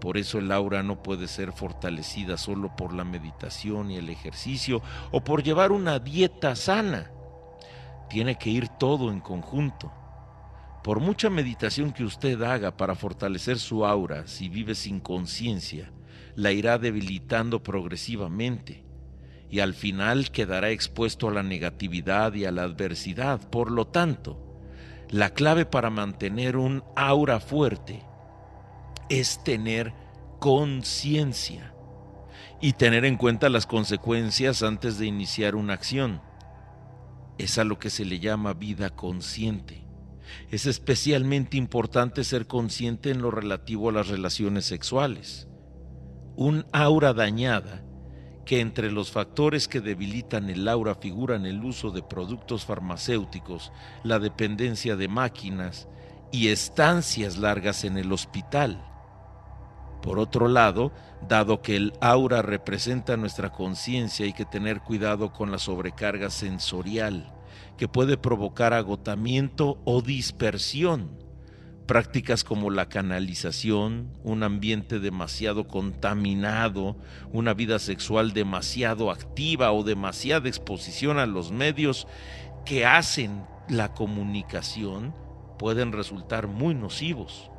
Por 0.00 0.16
eso 0.16 0.38
el 0.38 0.50
aura 0.50 0.82
no 0.82 1.02
puede 1.02 1.28
ser 1.28 1.52
fortalecida 1.52 2.38
solo 2.38 2.74
por 2.74 2.94
la 2.94 3.04
meditación 3.04 3.90
y 3.90 3.96
el 3.96 4.08
ejercicio 4.08 4.80
o 5.10 5.22
por 5.22 5.42
llevar 5.42 5.72
una 5.72 5.98
dieta 5.98 6.56
sana. 6.56 7.10
Tiene 8.08 8.36
que 8.36 8.50
ir 8.50 8.68
todo 8.68 9.10
en 9.10 9.20
conjunto. 9.20 9.92
Por 10.82 11.00
mucha 11.00 11.28
meditación 11.28 11.92
que 11.92 12.04
usted 12.04 12.40
haga 12.42 12.76
para 12.76 12.94
fortalecer 12.94 13.58
su 13.58 13.84
aura, 13.84 14.26
si 14.26 14.48
vive 14.48 14.74
sin 14.74 15.00
conciencia, 15.00 15.92
la 16.34 16.52
irá 16.52 16.78
debilitando 16.78 17.62
progresivamente 17.62 18.84
y 19.50 19.60
al 19.60 19.74
final 19.74 20.30
quedará 20.30 20.70
expuesto 20.70 21.28
a 21.28 21.32
la 21.32 21.42
negatividad 21.42 22.34
y 22.34 22.44
a 22.44 22.52
la 22.52 22.62
adversidad. 22.62 23.48
Por 23.50 23.70
lo 23.70 23.86
tanto, 23.86 24.38
la 25.10 25.30
clave 25.30 25.66
para 25.66 25.90
mantener 25.90 26.56
un 26.56 26.84
aura 26.96 27.40
fuerte 27.40 28.02
es 29.08 29.42
tener 29.42 29.94
conciencia 30.38 31.74
y 32.60 32.74
tener 32.74 33.04
en 33.04 33.16
cuenta 33.16 33.48
las 33.48 33.66
consecuencias 33.66 34.62
antes 34.62 34.98
de 34.98 35.06
iniciar 35.06 35.54
una 35.54 35.74
acción. 35.74 36.20
Es 37.38 37.58
a 37.58 37.64
lo 37.64 37.78
que 37.78 37.90
se 37.90 38.04
le 38.04 38.18
llama 38.18 38.52
vida 38.52 38.90
consciente. 38.90 39.86
Es 40.50 40.66
especialmente 40.66 41.56
importante 41.56 42.24
ser 42.24 42.46
consciente 42.46 43.10
en 43.10 43.22
lo 43.22 43.30
relativo 43.30 43.88
a 43.88 43.92
las 43.92 44.08
relaciones 44.08 44.64
sexuales. 44.66 45.48
Un 46.36 46.66
aura 46.72 47.14
dañada, 47.14 47.84
que 48.44 48.60
entre 48.60 48.90
los 48.90 49.10
factores 49.10 49.68
que 49.68 49.80
debilitan 49.80 50.48
el 50.48 50.66
aura 50.68 50.94
figuran 50.94 51.44
el 51.44 51.62
uso 51.62 51.90
de 51.90 52.02
productos 52.02 52.64
farmacéuticos, 52.64 53.72
la 54.04 54.18
dependencia 54.18 54.96
de 54.96 55.06
máquinas 55.06 55.86
y 56.32 56.48
estancias 56.48 57.36
largas 57.36 57.84
en 57.84 57.98
el 57.98 58.10
hospital. 58.10 58.87
Por 60.08 60.20
otro 60.20 60.48
lado, 60.48 60.90
dado 61.28 61.60
que 61.60 61.76
el 61.76 61.92
aura 62.00 62.40
representa 62.40 63.18
nuestra 63.18 63.52
conciencia, 63.52 64.24
hay 64.24 64.32
que 64.32 64.46
tener 64.46 64.80
cuidado 64.80 65.34
con 65.34 65.50
la 65.50 65.58
sobrecarga 65.58 66.30
sensorial 66.30 67.30
que 67.76 67.88
puede 67.88 68.16
provocar 68.16 68.72
agotamiento 68.72 69.78
o 69.84 70.00
dispersión. 70.00 71.10
Prácticas 71.84 72.42
como 72.42 72.70
la 72.70 72.88
canalización, 72.88 74.16
un 74.24 74.44
ambiente 74.44 74.98
demasiado 74.98 75.68
contaminado, 75.68 76.96
una 77.30 77.52
vida 77.52 77.78
sexual 77.78 78.32
demasiado 78.32 79.10
activa 79.10 79.72
o 79.72 79.84
demasiada 79.84 80.48
exposición 80.48 81.18
a 81.18 81.26
los 81.26 81.52
medios 81.52 82.06
que 82.64 82.86
hacen 82.86 83.44
la 83.68 83.92
comunicación 83.92 85.14
pueden 85.58 85.92
resultar 85.92 86.46
muy 86.46 86.74
nocivos. 86.74 87.50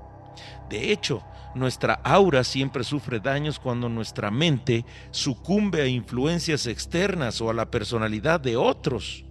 De 0.70 0.92
hecho, 0.92 1.24
nuestra 1.56 1.96
aura 2.04 2.44
siempre 2.44 2.84
sufre 2.84 3.20
daños 3.20 3.60
cuando 3.60 3.90
nuestra 3.90 4.32
mente 4.32 4.86
sucumbe 5.12 5.82
a 5.82 5.88
influencias 5.88 6.68
externas 6.68 7.42
o 7.42 7.50
a 7.50 7.54
la 7.54 7.72
personalidad 7.72 8.40
de 8.40 8.56
otros 8.56 9.26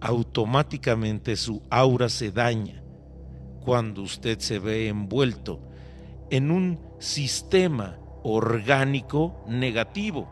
automáticamente 0.00 1.36
su 1.36 1.62
aura 1.70 2.08
se 2.08 2.32
daña 2.32 2.82
cuando 3.60 4.02
usted 4.02 4.38
se 4.38 4.58
ve 4.58 4.88
envuelto 4.88 5.60
en 6.30 6.50
un 6.50 6.80
sistema 6.98 7.98
orgánico 8.22 9.44
negativo. 9.46 10.28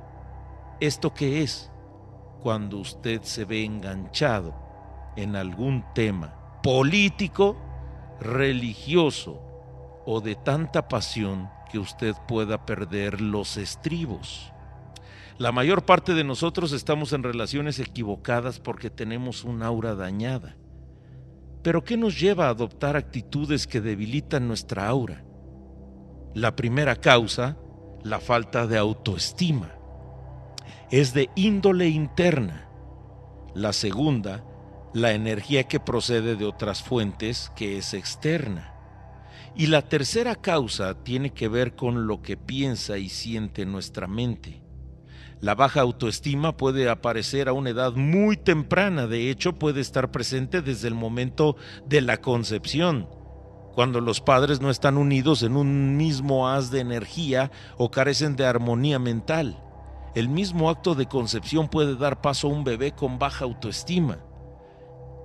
¿Esto 0.80 1.12
qué 1.12 1.42
es? 1.42 1.70
Cuando 2.40 2.78
usted 2.78 3.22
se 3.22 3.44
ve 3.44 3.64
enganchado 3.64 4.54
en 5.16 5.36
algún 5.36 5.84
tema 5.94 6.60
político 6.62 7.56
religioso 8.20 9.47
o 10.10 10.22
de 10.22 10.36
tanta 10.36 10.88
pasión 10.88 11.50
que 11.70 11.78
usted 11.78 12.14
pueda 12.26 12.64
perder 12.64 13.20
los 13.20 13.58
estribos. 13.58 14.54
La 15.36 15.52
mayor 15.52 15.84
parte 15.84 16.14
de 16.14 16.24
nosotros 16.24 16.72
estamos 16.72 17.12
en 17.12 17.22
relaciones 17.22 17.78
equivocadas 17.78 18.58
porque 18.58 18.88
tenemos 18.88 19.44
un 19.44 19.62
aura 19.62 19.94
dañada. 19.94 20.56
Pero 21.62 21.84
¿qué 21.84 21.98
nos 21.98 22.18
lleva 22.18 22.46
a 22.46 22.50
adoptar 22.50 22.96
actitudes 22.96 23.66
que 23.66 23.82
debilitan 23.82 24.48
nuestra 24.48 24.88
aura? 24.88 25.26
La 26.32 26.56
primera 26.56 26.96
causa, 26.96 27.58
la 28.02 28.18
falta 28.18 28.66
de 28.66 28.78
autoestima, 28.78 29.74
es 30.90 31.12
de 31.12 31.28
índole 31.36 31.88
interna. 31.88 32.66
La 33.54 33.74
segunda, 33.74 34.42
la 34.94 35.12
energía 35.12 35.64
que 35.64 35.80
procede 35.80 36.34
de 36.34 36.46
otras 36.46 36.82
fuentes, 36.82 37.52
que 37.54 37.76
es 37.76 37.92
externa. 37.92 38.67
Y 39.54 39.66
la 39.66 39.82
tercera 39.82 40.36
causa 40.36 41.02
tiene 41.02 41.30
que 41.30 41.48
ver 41.48 41.74
con 41.74 42.06
lo 42.06 42.22
que 42.22 42.36
piensa 42.36 42.98
y 42.98 43.08
siente 43.08 43.66
nuestra 43.66 44.06
mente. 44.06 44.62
La 45.40 45.54
baja 45.54 45.82
autoestima 45.82 46.56
puede 46.56 46.88
aparecer 46.88 47.48
a 47.48 47.52
una 47.52 47.70
edad 47.70 47.92
muy 47.92 48.36
temprana, 48.36 49.06
de 49.06 49.30
hecho 49.30 49.54
puede 49.54 49.80
estar 49.80 50.10
presente 50.10 50.62
desde 50.62 50.88
el 50.88 50.94
momento 50.94 51.56
de 51.86 52.00
la 52.00 52.16
concepción, 52.16 53.08
cuando 53.72 54.00
los 54.00 54.20
padres 54.20 54.60
no 54.60 54.68
están 54.68 54.96
unidos 54.96 55.44
en 55.44 55.56
un 55.56 55.96
mismo 55.96 56.48
haz 56.48 56.72
de 56.72 56.80
energía 56.80 57.52
o 57.76 57.92
carecen 57.92 58.34
de 58.34 58.46
armonía 58.46 58.98
mental. 58.98 59.62
El 60.16 60.28
mismo 60.28 60.70
acto 60.70 60.96
de 60.96 61.06
concepción 61.06 61.68
puede 61.68 61.94
dar 61.94 62.20
paso 62.20 62.48
a 62.48 62.50
un 62.50 62.64
bebé 62.64 62.90
con 62.90 63.20
baja 63.20 63.44
autoestima. 63.44 64.18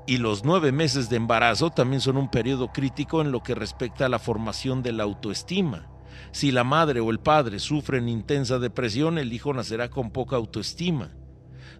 Y 0.05 0.17
los 0.17 0.43
nueve 0.43 0.71
meses 0.71 1.09
de 1.09 1.15
embarazo 1.15 1.69
también 1.69 2.01
son 2.01 2.17
un 2.17 2.29
periodo 2.29 2.73
crítico 2.73 3.21
en 3.21 3.31
lo 3.31 3.41
que 3.41 3.55
respecta 3.55 4.05
a 4.05 4.09
la 4.09 4.19
formación 4.19 4.83
de 4.83 4.91
la 4.91 5.03
autoestima. 5.03 5.87
Si 6.31 6.51
la 6.51 6.63
madre 6.63 6.99
o 6.99 7.09
el 7.09 7.19
padre 7.19 7.59
sufren 7.59 8.09
intensa 8.09 8.59
depresión, 8.59 9.17
el 9.17 9.31
hijo 9.31 9.53
nacerá 9.53 9.89
con 9.89 10.11
poca 10.11 10.35
autoestima. 10.35 11.11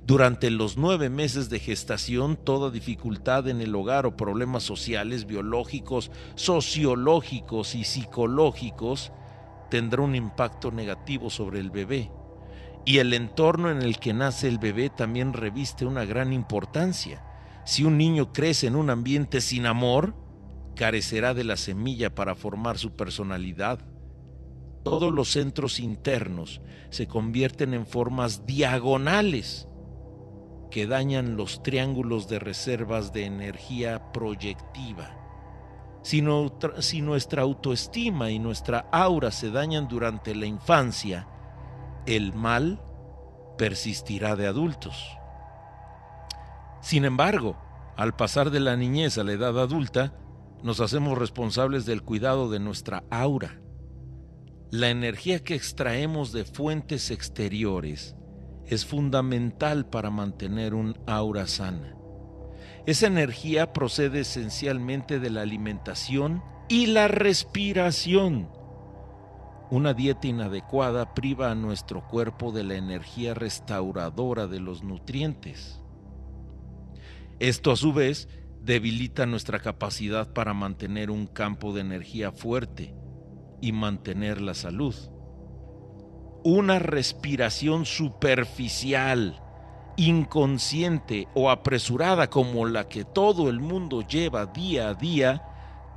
Durante 0.06 0.52
los 0.52 0.78
nueve 0.78 1.10
meses 1.10 1.50
de 1.50 1.60
gestación, 1.60 2.38
toda 2.38 2.72
dificultad 2.72 3.48
en 3.48 3.62
el 3.62 3.76
hogar 3.76 4.06
o 4.06 4.16
problemas 4.16 4.64
sociales, 4.64 5.26
biológicos, 5.26 6.12
sociológicos 6.36 7.76
y 7.76 7.84
psicológicos 7.84 9.12
tendrá 9.70 10.02
un 10.02 10.16
impacto 10.16 10.72
negativo 10.72 11.30
sobre 11.30 11.60
el 11.60 11.72
bebé. 11.72 12.12
Y 12.86 12.98
el 12.98 13.14
entorno 13.14 13.72
en 13.72 13.82
el 13.82 13.98
que 13.98 14.14
nace 14.14 14.48
el 14.48 14.60
bebé 14.60 14.90
también 14.90 15.34
reviste 15.34 15.86
una 15.86 16.06
gran 16.06 16.34
importancia. 16.34 17.24
Si 17.66 17.84
un 17.84 17.98
niño 17.98 18.34
crece 18.34 18.68
en 18.68 18.76
un 18.76 18.90
ambiente 18.90 19.42
sin 19.42 19.66
amor, 19.66 20.16
carecerá 20.76 21.34
de 21.34 21.44
la 21.44 21.58
semilla 21.58 22.14
para 22.14 22.36
formar 22.36 22.78
su 22.78 22.96
personalidad 22.96 23.80
todos 24.84 25.14
los 25.14 25.32
centros 25.32 25.80
internos 25.80 26.62
se 26.90 27.08
convierten 27.08 27.74
en 27.74 27.88
formas 27.88 28.46
diagonales 28.46 29.68
que 30.70 30.86
dañan 30.88 31.38
los 31.38 31.64
triángulos 31.64 32.28
de 32.28 32.40
reservas 32.40 33.14
de 33.14 33.26
energía 33.26 34.12
proyectiva. 34.12 35.20
Si, 36.02 36.22
nuestra 36.22 37.42
autoestima 37.44 38.32
y 38.32 38.40
nuestra 38.40 38.90
aura 38.92 39.32
se 39.32 39.52
dañan 39.52 39.88
durante 39.88 40.36
la 40.36 40.46
infancia, 40.46 41.28
el 42.06 42.34
mal 42.34 42.82
persistirá 43.58 44.36
de 44.36 44.48
adultos. 44.48 45.18
Sin 46.84 47.06
embargo, 47.06 47.58
al 47.98 48.16
pasar 48.16 48.52
de 48.52 48.60
la 48.60 48.78
niñez 48.78 49.18
a 49.18 49.24
la 49.24 49.32
edad 49.32 49.60
adulta, 49.60 50.14
nos 50.62 50.82
hacemos 50.82 51.18
responsables 51.18 51.88
del 51.88 52.04
cuidado 52.04 52.52
de 52.52 52.60
nuestra 52.60 53.04
aura 53.10 53.64
la 54.74 54.90
energía 54.90 55.44
que 55.44 55.54
extraemos 55.54 56.32
de 56.32 56.46
fuentes 56.46 57.12
exteriores 57.12 58.16
es 58.66 58.88
fundamental 58.88 59.86
para 59.86 60.10
mantener 60.10 60.74
un 60.74 60.98
aura 61.06 61.46
sana. 61.46 61.96
Esa 62.88 63.06
energía 63.06 63.72
procede 63.72 64.22
esencialmente 64.22 65.20
de 65.20 65.30
la 65.30 65.42
alimentación 65.42 66.42
y 66.70 66.88
la 66.88 67.08
respiración. 67.08 68.50
Una 69.70 69.94
dieta 69.94 70.26
inadecuada 70.26 71.14
priva 71.14 71.52
a 71.52 71.56
nuestro 71.56 72.08
cuerpo 72.08 72.52
de 72.52 72.64
la 72.64 72.74
energía 72.74 73.36
restauradora 73.36 74.48
de 74.48 74.60
los 74.60 74.84
nutrientes. 74.84 75.83
Esto 77.44 77.74
a 77.74 77.76
su 77.76 77.92
vez 77.92 78.30
debilita 78.62 79.26
nuestra 79.26 79.60
capacidad 79.60 80.32
para 80.32 80.54
mantener 80.54 81.12
un 81.12 81.28
campo 81.28 81.74
de 81.74 81.82
energía 81.82 82.32
fuerte 82.32 82.96
y 83.60 83.74
mantener 83.74 84.40
la 84.40 84.54
salud. 84.54 84.96
Una 86.46 86.80
respiración 86.80 87.86
superficial, 87.86 89.44
inconsciente 89.98 91.28
o 91.36 91.50
apresurada 91.50 92.30
como 92.30 92.66
la 92.66 92.88
que 92.88 93.04
todo 93.04 93.50
el 93.50 93.60
mundo 93.60 94.08
lleva 94.08 94.46
día 94.46 94.88
a 94.88 94.94
día, 94.94 95.44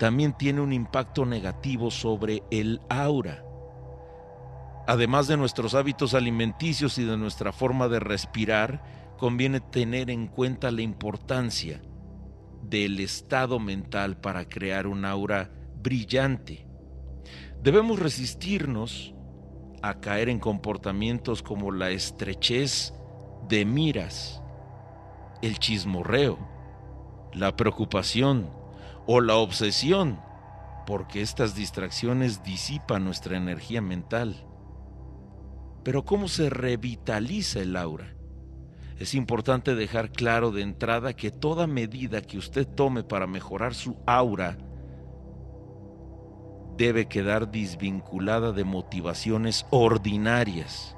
también 0.01 0.37
tiene 0.37 0.63
un 0.63 0.73
impacto 0.73 1.25
negativo 1.27 1.93
sobre 1.93 2.43
el 2.51 2.81
aura. 2.89 3.45
Además 4.89 5.29
de 5.29 5.37
nuestros 5.37 5.77
hábitos 5.77 6.13
alimenticios 6.15 6.99
y 6.99 7.05
de 7.05 7.17
nuestra 7.17 7.53
forma 7.53 7.87
de 7.87 8.01
respirar, 8.01 8.96
conviene 9.17 9.61
tener 9.61 10.11
en 10.11 10.27
cuenta 10.27 10.71
la 10.71 10.83
importancia 10.83 11.81
del 12.63 13.01
estado 13.01 13.59
mental 13.59 14.21
para 14.21 14.49
crear 14.49 14.87
un 14.87 15.05
aura 15.05 15.51
brillante, 15.83 16.67
Debemos 17.63 17.99
resistirnos 17.99 19.13
a 19.83 19.99
caer 20.01 20.29
en 20.29 20.39
comportamientos 20.39 21.43
como 21.43 21.73
la 21.73 21.91
estrechez 21.91 22.95
de 23.49 23.65
miras, 23.65 24.41
el 25.43 25.59
chismorreo, 25.59 26.39
la 27.33 27.57
preocupación 27.57 28.51
o 29.07 29.21
la 29.21 29.35
obsesión, 29.37 30.21
porque 30.87 31.23
estas 31.23 31.57
distracciones 31.57 32.45
disipan 32.45 33.05
nuestra 33.05 33.37
energía 33.37 33.81
mental. 33.81 34.47
Pero 35.83 36.05
¿cómo 36.05 36.29
se 36.29 36.51
revitaliza 36.51 37.61
el 37.61 37.77
aura? 37.77 38.16
Es 38.99 39.15
importante 39.15 39.75
dejar 39.75 40.11
claro 40.11 40.53
de 40.53 40.63
entrada 40.63 41.13
que 41.13 41.31
toda 41.31 41.67
medida 41.67 42.23
que 42.23 42.39
usted 42.39 42.67
tome 42.67 43.03
para 43.05 43.27
mejorar 43.27 43.75
su 43.75 43.97
aura 44.07 44.57
debe 46.79 47.07
quedar 47.07 47.51
desvinculada 47.51 48.53
de 48.53 48.65
motivaciones 48.65 49.67
ordinarias, 49.71 50.97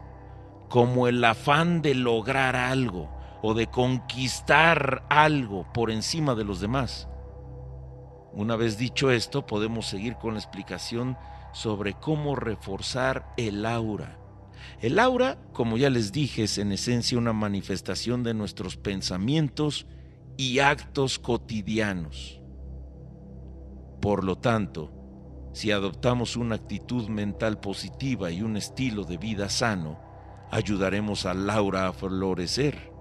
como 0.69 1.09
el 1.09 1.25
afán 1.25 1.83
de 1.83 1.95
lograr 1.95 2.55
algo 2.55 3.11
o 3.43 3.55
de 3.55 3.67
conquistar 3.69 5.05
algo 5.09 5.67
por 5.73 5.91
encima 5.91 6.35
de 6.35 6.45
los 6.45 6.61
demás. 6.61 7.09
Una 8.33 8.57
vez 8.57 8.79
dicho 8.79 9.11
esto, 9.11 9.47
podemos 9.47 9.87
seguir 9.87 10.17
con 10.17 10.35
la 10.35 10.41
explicación 10.41 11.17
sobre 11.53 11.95
cómo 11.95 12.37
reforzar 12.37 13.33
el 13.37 13.67
aura. 13.67 14.19
El 14.81 15.01
aura, 15.01 15.39
como 15.53 15.77
ya 15.77 15.91
les 15.91 16.13
dije, 16.13 16.45
es 16.45 16.57
en 16.57 16.71
esencia 16.71 17.19
una 17.19 17.33
manifestación 17.33 18.23
de 18.23 18.33
nuestros 18.33 18.77
pensamientos 18.77 19.87
y 20.37 20.61
actos 20.61 21.19
cotidianos. 21.19 22.41
Por 24.01 24.23
lo 24.23 24.39
tanto, 24.39 24.93
si 25.53 25.73
adoptamos 25.73 26.37
una 26.37 26.55
actitud 26.55 27.09
mental 27.09 27.59
positiva 27.59 28.31
y 28.31 28.43
un 28.43 28.57
estilo 28.57 29.03
de 29.03 29.19
vida 29.19 29.49
sano, 29.49 29.99
ayudaremos 30.53 31.27
a 31.27 31.35
Laura 31.35 31.89
a 31.89 31.93
florecer. 31.93 32.93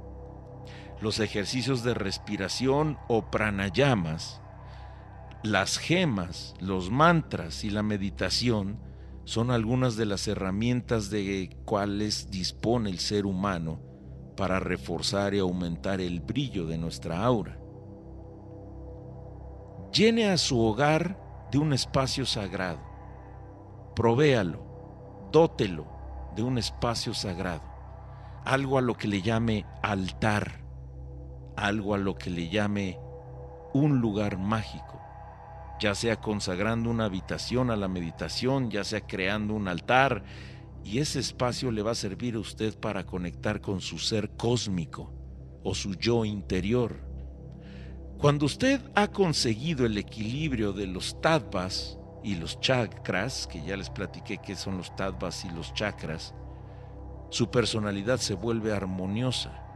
Los 1.00 1.20
ejercicios 1.20 1.84
de 1.84 1.94
respiración 1.94 2.98
o 3.08 3.30
pranayamas, 3.30 4.42
las 5.44 5.78
gemas, 5.78 6.56
los 6.60 6.90
mantras 6.90 7.64
y 7.64 7.70
la 7.70 7.84
meditación 7.84 8.80
son 9.28 9.52
algunas 9.52 9.98
de 9.98 10.06
las 10.06 10.26
herramientas 10.30 11.10
de 11.10 11.50
cuales 11.66 12.32
dispone 12.32 12.90
el 12.90 13.00
ser 13.00 13.26
humano 13.26 13.82
para 14.38 14.62
reforzar 14.62 15.34
y 15.34 15.40
aumentar 15.40 16.00
el 16.00 16.22
brillo 16.22 16.66
de 16.66 16.78
nuestra 16.78 17.26
aura. 17.26 17.60
Llene 19.92 20.30
a 20.30 20.38
su 20.38 20.58
hogar 20.62 21.20
de 21.52 21.58
un 21.58 21.74
espacio 21.74 22.26
sagrado. 22.26 22.80
Provéalo, 23.98 25.30
dótelo 25.34 25.88
de 26.38 26.44
un 26.44 26.58
espacio 26.58 27.14
sagrado. 27.14 27.64
Algo 28.46 28.78
a 28.78 28.82
lo 28.82 28.96
que 28.96 29.10
le 29.10 29.22
llame 29.22 29.66
altar, 29.84 30.64
algo 31.58 31.96
a 31.96 31.98
lo 31.98 32.16
que 32.16 32.30
le 32.30 32.48
llame 32.48 32.98
un 33.74 34.00
lugar 34.00 34.38
mágico, 34.38 35.02
ya 35.80 35.96
sea 35.96 36.18
consagrando 36.18 36.90
una 36.90 37.06
habitación 37.06 37.72
a 37.72 37.76
la 37.76 37.88
meditación, 37.88 38.70
ya 38.70 38.84
sea 38.84 39.02
creando 39.02 39.54
un 39.54 39.68
altar, 39.68 40.24
y 40.84 41.00
ese 41.00 41.20
espacio 41.20 41.72
le 41.72 41.82
va 41.82 41.92
a 41.92 41.96
servir 41.96 42.36
a 42.36 42.40
usted 42.40 42.80
para 42.80 43.06
conectar 43.06 43.62
con 43.62 43.82
su 43.82 44.00
ser 44.00 44.32
cósmico 44.38 45.14
o 45.64 45.76
su 45.76 45.96
yo 45.96 46.24
interior 46.24 47.06
Cuando 48.18 48.46
usted 48.46 48.82
ha 48.96 49.10
conseguido 49.10 49.86
el 49.86 49.98
equilibrio 49.98 50.74
de 50.74 50.88
los 50.88 51.20
tattvas 51.22 51.98
y 52.24 52.36
los 52.36 52.60
chakras, 52.62 53.48
que 53.48 53.64
ya 53.64 53.78
les 53.78 53.90
platiqué 53.90 54.38
qué 54.40 54.56
son 54.56 54.78
los 54.78 54.96
tattvas 54.96 55.46
y 55.46 55.50
los 55.50 55.74
chakras, 55.74 56.34
su 57.30 57.52
personalidad 57.52 58.18
se 58.18 58.34
vuelve 58.34 58.74
armoniosa. 58.74 59.67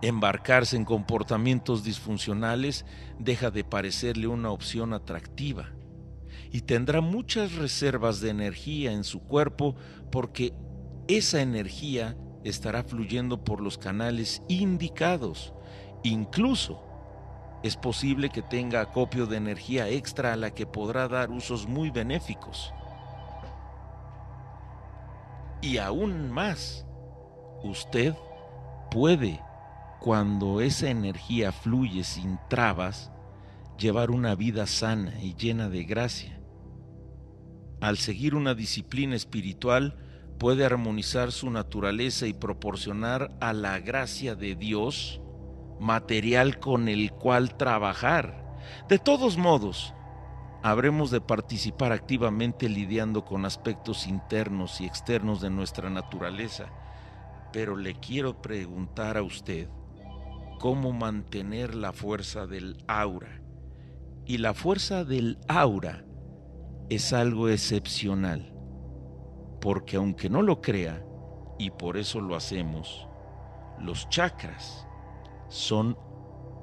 Embarcarse 0.00 0.76
en 0.76 0.84
comportamientos 0.84 1.82
disfuncionales 1.82 2.84
deja 3.18 3.50
de 3.50 3.64
parecerle 3.64 4.28
una 4.28 4.50
opción 4.50 4.92
atractiva 4.92 5.70
y 6.52 6.62
tendrá 6.62 7.00
muchas 7.00 7.54
reservas 7.56 8.20
de 8.20 8.30
energía 8.30 8.92
en 8.92 9.04
su 9.04 9.20
cuerpo 9.20 9.74
porque 10.10 10.54
esa 11.08 11.40
energía 11.40 12.16
estará 12.44 12.82
fluyendo 12.82 13.44
por 13.44 13.60
los 13.60 13.76
canales 13.76 14.42
indicados. 14.48 15.52
Incluso 16.02 16.84
es 17.62 17.76
posible 17.76 18.30
que 18.30 18.42
tenga 18.42 18.80
acopio 18.80 19.26
de 19.26 19.36
energía 19.36 19.88
extra 19.88 20.32
a 20.32 20.36
la 20.36 20.54
que 20.54 20.66
podrá 20.66 21.08
dar 21.08 21.30
usos 21.30 21.66
muy 21.66 21.90
benéficos. 21.90 22.72
Y 25.60 25.78
aún 25.78 26.30
más, 26.30 26.86
usted 27.64 28.14
puede, 28.92 29.42
cuando 30.00 30.60
esa 30.60 30.90
energía 30.90 31.52
fluye 31.52 32.04
sin 32.04 32.38
trabas, 32.48 33.10
llevar 33.78 34.10
una 34.10 34.34
vida 34.34 34.66
sana 34.66 35.20
y 35.20 35.34
llena 35.34 35.68
de 35.68 35.84
gracia. 35.84 36.40
Al 37.80 37.96
seguir 37.98 38.34
una 38.34 38.54
disciplina 38.54 39.16
espiritual, 39.16 39.96
puede 40.38 40.64
armonizar 40.64 41.32
su 41.32 41.50
naturaleza 41.50 42.26
y 42.26 42.32
proporcionar 42.32 43.36
a 43.40 43.52
la 43.52 43.78
gracia 43.80 44.34
de 44.34 44.54
Dios 44.54 45.20
material 45.80 46.58
con 46.58 46.88
el 46.88 47.12
cual 47.12 47.56
trabajar. 47.56 48.56
De 48.88 48.98
todos 48.98 49.36
modos, 49.36 49.94
habremos 50.62 51.10
de 51.10 51.20
participar 51.20 51.92
activamente 51.92 52.68
lidiando 52.68 53.24
con 53.24 53.44
aspectos 53.44 54.06
internos 54.06 54.80
y 54.80 54.86
externos 54.86 55.40
de 55.40 55.50
nuestra 55.50 55.90
naturaleza. 55.90 56.66
Pero 57.52 57.76
le 57.76 57.94
quiero 57.94 58.42
preguntar 58.42 59.16
a 59.16 59.22
usted 59.22 59.68
cómo 60.58 60.92
mantener 60.92 61.74
la 61.74 61.92
fuerza 61.92 62.46
del 62.46 62.82
aura. 62.86 63.40
Y 64.26 64.38
la 64.38 64.52
fuerza 64.52 65.04
del 65.04 65.38
aura 65.48 66.04
es 66.90 67.12
algo 67.12 67.48
excepcional, 67.48 68.52
porque 69.60 69.96
aunque 69.96 70.28
no 70.28 70.42
lo 70.42 70.60
crea, 70.60 71.04
y 71.58 71.70
por 71.70 71.96
eso 71.96 72.20
lo 72.20 72.36
hacemos, 72.36 73.08
los 73.80 74.08
chakras 74.08 74.86
son 75.48 75.96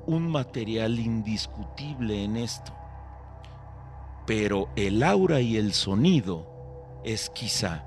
un 0.05 0.29
material 0.29 0.99
indiscutible 0.99 2.23
en 2.23 2.38
esto. 2.38 2.73
Pero 4.25 4.69
el 4.75 5.03
aura 5.03 5.41
y 5.41 5.58
el 5.58 5.73
sonido 5.73 7.01
es 7.03 7.29
quizá 7.29 7.86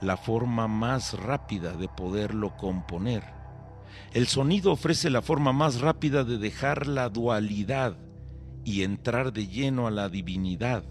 la 0.00 0.16
forma 0.16 0.68
más 0.68 1.18
rápida 1.18 1.72
de 1.72 1.88
poderlo 1.88 2.56
componer. 2.56 3.35
El 4.12 4.26
sonido 4.26 4.72
ofrece 4.72 5.10
la 5.10 5.22
forma 5.22 5.52
más 5.52 5.80
rápida 5.80 6.24
de 6.24 6.38
dejar 6.38 6.86
la 6.86 7.08
dualidad 7.08 7.96
y 8.64 8.82
entrar 8.82 9.32
de 9.32 9.46
lleno 9.46 9.86
a 9.86 9.90
la 9.90 10.08
divinidad. 10.08 10.84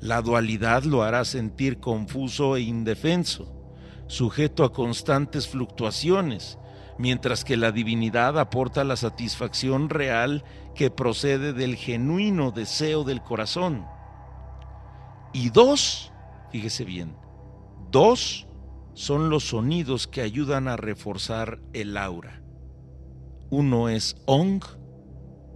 La 0.00 0.22
dualidad 0.22 0.82
lo 0.84 1.02
hará 1.02 1.24
sentir 1.24 1.78
confuso 1.78 2.56
e 2.56 2.62
indefenso, 2.62 3.54
sujeto 4.06 4.64
a 4.64 4.72
constantes 4.72 5.46
fluctuaciones, 5.46 6.58
mientras 6.98 7.44
que 7.44 7.56
la 7.56 7.72
divinidad 7.72 8.38
aporta 8.38 8.84
la 8.84 8.96
satisfacción 8.96 9.88
real 9.88 10.44
que 10.74 10.90
procede 10.90 11.52
del 11.52 11.76
genuino 11.76 12.50
deseo 12.50 13.04
del 13.04 13.22
corazón. 13.22 13.84
Y 15.32 15.50
dos, 15.50 16.12
fíjese 16.50 16.84
bien, 16.84 17.16
dos 17.90 18.46
son 18.94 19.30
los 19.30 19.48
sonidos 19.48 20.06
que 20.06 20.20
ayudan 20.20 20.68
a 20.68 20.76
reforzar 20.76 21.60
el 21.72 21.96
aura. 21.96 22.42
Uno 23.50 23.88
es 23.88 24.16
Ong 24.26 24.62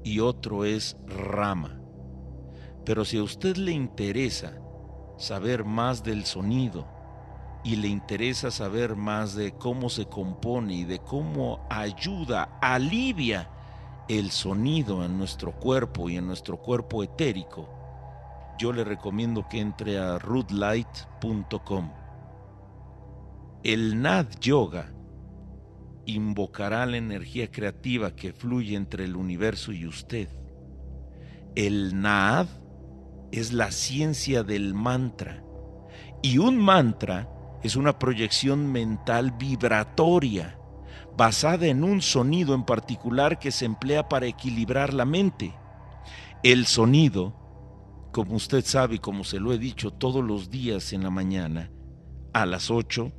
y 0.04 0.20
otro 0.20 0.64
es 0.64 0.96
Rama. 1.06 1.80
Pero 2.84 3.04
si 3.04 3.18
a 3.18 3.22
usted 3.22 3.56
le 3.56 3.72
interesa 3.72 4.58
saber 5.18 5.64
más 5.64 6.04
del 6.04 6.24
sonido 6.24 6.86
y 7.64 7.76
le 7.76 7.88
interesa 7.88 8.50
saber 8.50 8.96
más 8.96 9.34
de 9.34 9.52
cómo 9.52 9.88
se 9.88 10.06
compone 10.06 10.74
y 10.74 10.84
de 10.84 11.00
cómo 11.00 11.66
ayuda, 11.68 12.58
alivia 12.60 13.50
el 14.08 14.30
sonido 14.30 15.04
en 15.04 15.18
nuestro 15.18 15.52
cuerpo 15.52 16.08
y 16.08 16.16
en 16.16 16.26
nuestro 16.26 16.58
cuerpo 16.58 17.02
etérico, 17.02 17.68
yo 18.58 18.72
le 18.72 18.84
recomiendo 18.84 19.48
que 19.48 19.60
entre 19.60 19.98
a 19.98 20.18
rootlight.com. 20.18 22.05
El 23.62 24.00
Nad 24.00 24.26
Yoga 24.40 24.92
invocará 26.04 26.86
la 26.86 26.96
energía 26.96 27.50
creativa 27.50 28.14
que 28.14 28.32
fluye 28.32 28.76
entre 28.76 29.04
el 29.04 29.16
universo 29.16 29.72
y 29.72 29.86
usted. 29.86 30.28
El 31.54 32.00
Nad 32.00 32.46
es 33.32 33.52
la 33.52 33.70
ciencia 33.72 34.42
del 34.42 34.74
mantra 34.74 35.42
y 36.22 36.38
un 36.38 36.58
mantra 36.58 37.28
es 37.62 37.76
una 37.76 37.98
proyección 37.98 38.70
mental 38.70 39.32
vibratoria 39.32 40.58
basada 41.16 41.66
en 41.66 41.82
un 41.82 42.02
sonido 42.02 42.54
en 42.54 42.64
particular 42.64 43.38
que 43.38 43.50
se 43.50 43.64
emplea 43.64 44.08
para 44.08 44.26
equilibrar 44.26 44.94
la 44.94 45.04
mente. 45.04 45.54
El 46.42 46.66
sonido 46.66 47.46
como 48.16 48.36
usted 48.36 48.64
sabe 48.64 48.94
y 48.94 48.98
como 48.98 49.24
se 49.24 49.40
lo 49.40 49.52
he 49.52 49.58
dicho 49.58 49.90
todos 49.90 50.24
los 50.24 50.48
días 50.48 50.94
en 50.94 51.02
la 51.02 51.10
mañana, 51.10 51.70
a 52.32 52.46
las 52.46 52.70
8, 52.70 53.12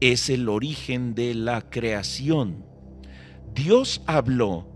es 0.00 0.28
el 0.30 0.48
origen 0.48 1.14
de 1.14 1.34
la 1.34 1.62
creación. 1.62 2.64
Dios 3.54 4.02
habló 4.06 4.66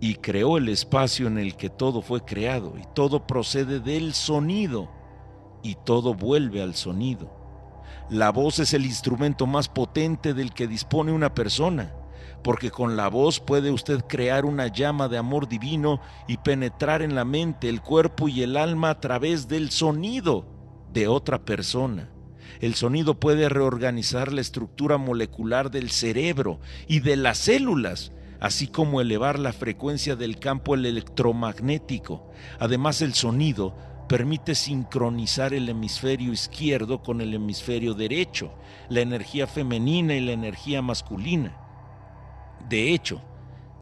y 0.00 0.14
creó 0.16 0.56
el 0.56 0.68
espacio 0.68 1.26
en 1.26 1.38
el 1.38 1.56
que 1.56 1.70
todo 1.70 2.02
fue 2.02 2.24
creado 2.24 2.74
y 2.78 2.82
todo 2.94 3.26
procede 3.26 3.80
del 3.80 4.14
sonido 4.14 4.90
y 5.62 5.76
todo 5.84 6.14
vuelve 6.14 6.62
al 6.62 6.74
sonido. 6.74 7.36
La 8.08 8.30
voz 8.30 8.58
es 8.58 8.74
el 8.74 8.86
instrumento 8.86 9.46
más 9.46 9.68
potente 9.68 10.34
del 10.34 10.52
que 10.52 10.66
dispone 10.66 11.12
una 11.12 11.34
persona 11.34 11.94
porque 12.42 12.70
con 12.70 12.96
la 12.96 13.08
voz 13.08 13.40
puede 13.40 13.70
usted 13.70 14.04
crear 14.06 14.44
una 14.44 14.66
llama 14.68 15.08
de 15.08 15.18
amor 15.18 15.48
divino 15.48 16.00
y 16.26 16.38
penetrar 16.38 17.02
en 17.02 17.14
la 17.14 17.24
mente, 17.24 17.68
el 17.68 17.82
cuerpo 17.82 18.28
y 18.28 18.42
el 18.42 18.56
alma 18.56 18.90
a 18.90 19.00
través 19.00 19.48
del 19.48 19.70
sonido 19.70 20.46
de 20.92 21.08
otra 21.08 21.44
persona. 21.44 22.10
El 22.60 22.74
sonido 22.74 23.18
puede 23.18 23.48
reorganizar 23.48 24.32
la 24.32 24.42
estructura 24.42 24.98
molecular 24.98 25.70
del 25.70 25.90
cerebro 25.90 26.60
y 26.86 27.00
de 27.00 27.16
las 27.16 27.38
células, 27.38 28.12
así 28.38 28.66
como 28.66 29.00
elevar 29.00 29.38
la 29.38 29.52
frecuencia 29.52 30.14
del 30.14 30.38
campo 30.38 30.74
electromagnético. 30.74 32.30
Además, 32.58 33.00
el 33.00 33.14
sonido 33.14 33.74
permite 34.08 34.54
sincronizar 34.54 35.54
el 35.54 35.68
hemisferio 35.68 36.32
izquierdo 36.32 37.02
con 37.02 37.20
el 37.20 37.32
hemisferio 37.32 37.94
derecho, 37.94 38.52
la 38.88 39.00
energía 39.00 39.46
femenina 39.46 40.14
y 40.14 40.20
la 40.20 40.32
energía 40.32 40.82
masculina. 40.82 41.56
De 42.68 42.92
hecho, 42.92 43.22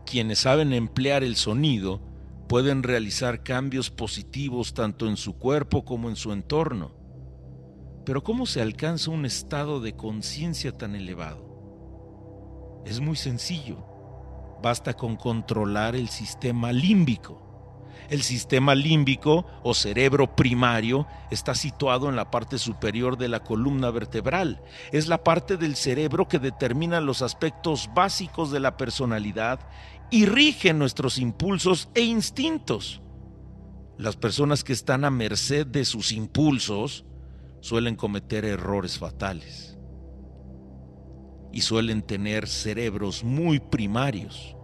quienes 0.07 0.41
saben 0.41 0.73
emplear 0.73 1.25
el 1.25 1.35
sonido 1.35 2.01
pueden 2.47 2.83
realizar 2.83 3.43
cambios 3.43 3.91
positivos 3.91 4.73
tanto 4.73 5.09
en 5.09 5.17
su 5.17 5.37
cuerpo 5.37 5.85
como 5.85 6.09
en 6.09 6.17
su 6.17 6.33
entorno. 6.33 6.98
Pero 8.09 8.25
¿cómo 8.25 8.47
se 8.47 8.63
alcanza 8.63 9.11
un 9.11 9.27
estado 9.27 9.81
de 9.81 9.95
conciencia 9.95 10.73
tan 10.73 10.95
elevado? 10.95 12.81
Es 12.87 13.01
muy 13.01 13.17
sencillo. 13.17 13.85
Basta 14.63 14.95
con 14.95 15.17
controlar 15.17 15.95
el 15.95 16.09
sistema 16.09 16.73
límbico. 16.73 17.85
El 18.09 18.23
sistema 18.23 18.75
límbico 18.75 19.45
o 19.63 19.75
cerebro 19.75 20.35
primario 20.35 21.07
está 21.31 21.55
situado 21.55 22.09
en 22.09 22.17
la 22.17 22.31
parte 22.31 22.57
superior 22.57 23.19
de 23.19 23.29
la 23.29 23.41
columna 23.41 23.91
vertebral. 23.91 24.63
Es 24.91 25.07
la 25.07 25.23
parte 25.23 25.59
del 25.59 25.77
cerebro 25.77 26.29
que 26.29 26.39
determina 26.39 27.03
los 27.03 27.21
aspectos 27.21 27.91
básicos 27.95 28.51
de 28.51 28.61
la 28.61 28.79
personalidad 28.79 29.61
y 30.11 30.25
rige 30.25 30.73
nuestros 30.73 31.19
impulsos 31.19 31.91
e 31.95 32.01
instintos. 32.01 33.03
Las 33.99 34.17
personas 34.17 34.65
que 34.65 34.73
están 34.73 35.05
a 35.05 35.11
merced 35.11 35.67
de 35.67 35.85
sus 35.85 36.11
impulsos 36.13 37.05
suelen 37.61 37.97
cometer 37.97 38.45
errores 38.45 38.99
fatales 38.99 39.79
y 41.53 41.63
suelen 41.63 42.03
tener 42.03 42.47
cerebros 42.47 43.25
muy 43.25 43.59
primarios 43.61 44.57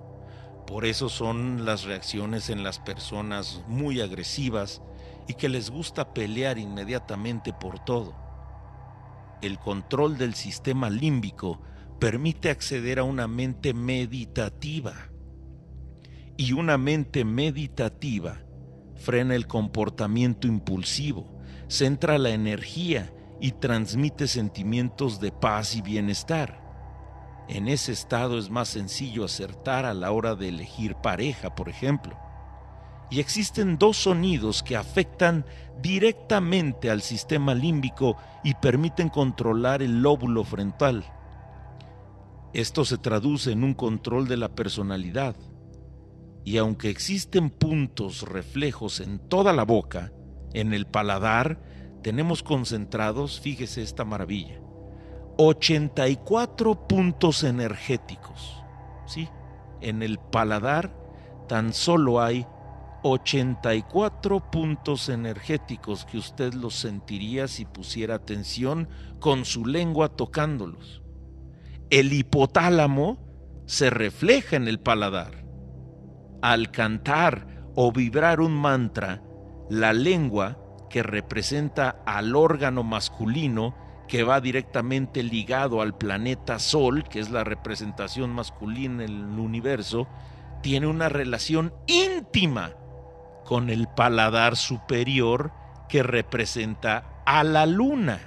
por 0.66 0.87
eso 0.87 1.09
son 1.09 1.64
las 1.66 1.85
reacciones 1.85 2.48
en 2.48 2.62
las 2.62 2.78
personas 2.78 3.62
muy 3.68 4.00
agresivas 4.00 4.80
y 5.28 5.35
que 5.35 5.48
les 5.48 5.70
gusta 5.70 6.14
pelear 6.14 6.59
inmediatamente 6.59 7.52
por 7.52 7.85
todo. 7.85 8.14
El 9.42 9.59
control 9.59 10.16
del 10.16 10.35
sistema 10.35 10.88
límbico 10.88 11.61
permite 12.00 12.48
acceder 12.48 12.98
a 12.98 13.04
una 13.04 13.28
mente 13.28 13.74
meditativa 13.74 14.94
y 16.37 16.52
una 16.52 16.78
mente 16.78 17.24
meditativa 17.24 18.40
frena 18.96 19.35
el 19.35 19.46
comportamiento 19.46 20.46
impulsivo, 20.46 21.33
centra 21.68 22.18
la 22.18 22.31
energía 22.31 23.12
y 23.40 23.53
transmite 23.53 24.27
sentimientos 24.29 25.20
de 25.20 25.33
paz 25.33 25.77
y 25.77 25.83
bienestar. 25.83 26.64
En 27.48 27.68
ese 27.68 27.92
estado 27.92 28.38
es 28.38 28.48
más 28.48 28.68
sencillo 28.68 29.24
acertar 29.24 29.85
a 29.85 29.92
la 29.92 30.12
hora 30.12 30.35
de 30.35 30.48
elegir 30.48 30.94
pareja, 30.94 31.55
por 31.55 31.68
ejemplo. 31.68 32.16
Y 33.11 33.20
existen 33.20 33.77
dos 33.77 33.98
sonidos 33.98 34.62
que 34.62 34.77
afectan 34.77 35.44
directamente 35.83 36.90
al 36.90 37.03
sistema 37.03 37.55
límbico 37.55 38.16
y 38.42 38.55
permiten 38.55 39.11
controlar 39.11 39.83
el 39.83 40.00
lóbulo 40.00 40.42
frontal. 40.42 41.05
Esto 42.55 42.85
se 42.85 42.96
traduce 42.96 43.53
en 43.53 43.62
un 43.62 43.74
control 43.74 44.27
de 44.27 44.38
la 44.38 44.48
personalidad. 44.48 45.37
Y 46.44 46.57
aunque 46.57 46.88
existen 46.88 47.50
puntos 47.50 48.22
reflejos 48.22 49.00
en 49.00 49.18
toda 49.18 49.53
la 49.53 49.64
boca, 49.64 50.12
en 50.54 50.72
el 50.72 50.86
paladar, 50.86 51.60
tenemos 52.02 52.42
concentrados, 52.42 53.40
fíjese 53.40 53.82
esta 53.82 54.04
maravilla, 54.04 54.60
84 55.36 56.86
puntos 56.86 57.44
energéticos. 57.44 58.62
¿Sí? 59.06 59.28
En 59.80 60.02
el 60.02 60.18
paladar 60.18 60.96
tan 61.48 61.74
solo 61.74 62.22
hay 62.22 62.46
84 63.02 64.50
puntos 64.50 65.10
energéticos 65.10 66.06
que 66.06 66.16
usted 66.16 66.54
los 66.54 66.74
sentiría 66.74 67.48
si 67.48 67.66
pusiera 67.66 68.14
atención 68.14 68.88
con 69.20 69.44
su 69.44 69.66
lengua 69.66 70.08
tocándolos. 70.08 71.02
El 71.90 72.14
hipotálamo 72.14 73.18
se 73.66 73.90
refleja 73.90 74.56
en 74.56 74.68
el 74.68 74.80
paladar. 74.80 75.44
Al 76.40 76.70
cantar 76.70 77.66
o 77.74 77.92
vibrar 77.92 78.40
un 78.40 78.52
mantra, 78.52 79.22
la 79.74 79.92
lengua, 79.92 80.58
que 80.88 81.02
representa 81.02 82.02
al 82.06 82.37
órgano 82.37 82.82
masculino, 82.82 83.74
que 84.08 84.22
va 84.22 84.40
directamente 84.40 85.22
ligado 85.22 85.80
al 85.80 85.96
planeta 85.96 86.58
Sol, 86.58 87.04
que 87.04 87.20
es 87.20 87.30
la 87.30 87.44
representación 87.44 88.30
masculina 88.30 89.04
en 89.04 89.10
el 89.10 89.38
universo, 89.38 90.08
tiene 90.62 90.87
una 90.87 91.08
relación 91.08 91.74
íntima 91.87 92.72
con 93.44 93.70
el 93.70 93.88
paladar 93.88 94.56
superior 94.56 95.52
que 95.88 96.02
representa 96.02 97.22
a 97.26 97.44
la 97.44 97.66
luna. 97.66 98.20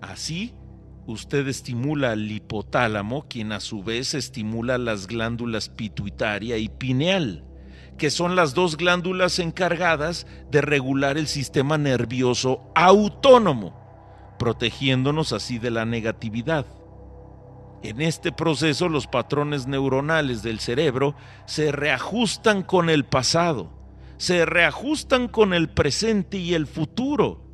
Así, 0.00 0.54
usted 1.06 1.46
estimula 1.48 2.12
al 2.12 2.30
hipotálamo, 2.30 3.26
quien 3.28 3.52
a 3.52 3.60
su 3.60 3.82
vez 3.82 4.14
estimula 4.14 4.78
las 4.78 5.06
glándulas 5.06 5.68
pituitaria 5.68 6.58
y 6.58 6.68
pineal, 6.68 7.44
que 8.00 8.10
son 8.10 8.34
las 8.34 8.54
dos 8.54 8.78
glándulas 8.78 9.38
encargadas 9.38 10.26
de 10.50 10.62
regular 10.62 11.18
el 11.18 11.26
sistema 11.26 11.76
nervioso 11.76 12.62
autónomo 12.74 13.78
protegiéndonos 14.38 15.34
así 15.34 15.58
de 15.58 15.70
la 15.70 15.84
negatividad. 15.84 16.64
En 17.82 18.00
este 18.00 18.32
proceso 18.32 18.88
los 18.88 19.06
patrones 19.06 19.66
neuronales 19.66 20.42
del 20.42 20.60
cerebro 20.60 21.14
se 21.44 21.72
reajustan 21.72 22.62
con 22.62 22.88
el 22.88 23.04
pasado, 23.04 23.70
se 24.16 24.46
reajustan 24.46 25.28
con 25.28 25.52
el 25.52 25.68
presente 25.68 26.38
y 26.38 26.54
el 26.54 26.66
futuro. 26.66 27.44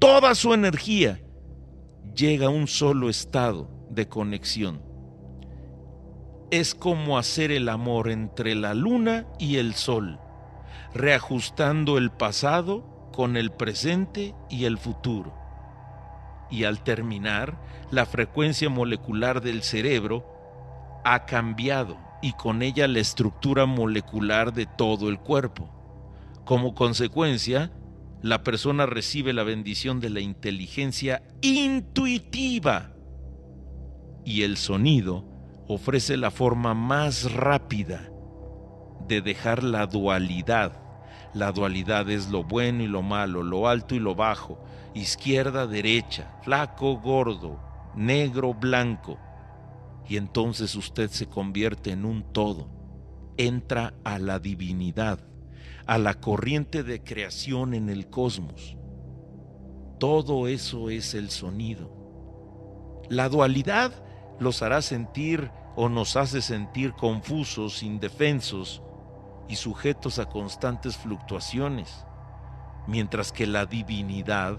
Toda 0.00 0.34
su 0.34 0.54
energía 0.54 1.20
llega 2.16 2.48
a 2.48 2.50
un 2.50 2.66
solo 2.66 3.08
estado 3.08 3.70
de 3.90 4.08
conexión. 4.08 4.87
Es 6.50 6.74
como 6.74 7.18
hacer 7.18 7.50
el 7.52 7.68
amor 7.68 8.10
entre 8.10 8.54
la 8.54 8.74
luna 8.74 9.26
y 9.38 9.56
el 9.56 9.74
sol, 9.74 10.18
reajustando 10.94 11.98
el 11.98 12.10
pasado 12.10 13.10
con 13.12 13.36
el 13.36 13.50
presente 13.50 14.34
y 14.48 14.64
el 14.64 14.78
futuro 14.78 15.38
y 16.50 16.64
al 16.64 16.82
terminar, 16.82 17.58
la 17.90 18.06
frecuencia 18.06 18.68
molecular 18.68 19.40
del 19.40 19.62
cerebro 19.62 21.00
ha 21.04 21.26
cambiado 21.26 21.98
y 22.22 22.32
con 22.32 22.62
ella 22.62 22.88
la 22.88 23.00
estructura 23.00 23.66
molecular 23.66 24.52
de 24.52 24.66
todo 24.66 25.08
el 25.08 25.18
cuerpo. 25.18 25.70
Como 26.44 26.74
consecuencia, 26.74 27.70
la 28.22 28.42
persona 28.42 28.86
recibe 28.86 29.32
la 29.32 29.44
bendición 29.44 30.00
de 30.00 30.10
la 30.10 30.20
inteligencia 30.20 31.22
intuitiva 31.40 32.92
y 34.24 34.42
el 34.42 34.56
sonido 34.56 35.24
ofrece 35.68 36.16
la 36.16 36.30
forma 36.30 36.72
más 36.72 37.32
rápida 37.32 38.10
de 39.06 39.20
dejar 39.20 39.62
la 39.62 39.86
dualidad. 39.86 40.72
La 41.34 41.52
dualidad 41.52 42.08
es 42.08 42.30
lo 42.30 42.42
bueno 42.42 42.82
y 42.82 42.86
lo 42.86 43.02
malo, 43.02 43.42
lo 43.42 43.68
alto 43.68 43.94
y 43.94 43.98
lo 43.98 44.14
bajo, 44.14 44.64
izquierda, 44.94 45.66
derecha, 45.66 46.38
flaco, 46.42 46.98
gordo, 46.98 47.60
negro, 47.94 48.54
blanco. 48.54 49.18
Y 50.08 50.16
entonces 50.16 50.74
usted 50.74 51.10
se 51.10 51.26
convierte 51.26 51.90
en 51.90 52.06
un 52.06 52.32
todo, 52.32 52.70
entra 53.36 53.92
a 54.04 54.18
la 54.18 54.38
divinidad, 54.38 55.20
a 55.86 55.98
la 55.98 56.14
corriente 56.14 56.82
de 56.82 57.02
creación 57.04 57.74
en 57.74 57.90
el 57.90 58.08
cosmos. 58.08 58.78
Todo 60.00 60.48
eso 60.48 60.88
es 60.88 61.12
el 61.12 61.28
sonido. 61.28 61.94
La 63.10 63.28
dualidad 63.28 64.07
los 64.38 64.62
hará 64.62 64.82
sentir 64.82 65.50
o 65.76 65.88
nos 65.88 66.16
hace 66.16 66.42
sentir 66.42 66.92
confusos, 66.92 67.82
indefensos 67.82 68.82
y 69.48 69.56
sujetos 69.56 70.18
a 70.18 70.28
constantes 70.28 70.96
fluctuaciones, 70.96 72.04
mientras 72.86 73.32
que 73.32 73.46
la 73.46 73.66
divinidad 73.66 74.58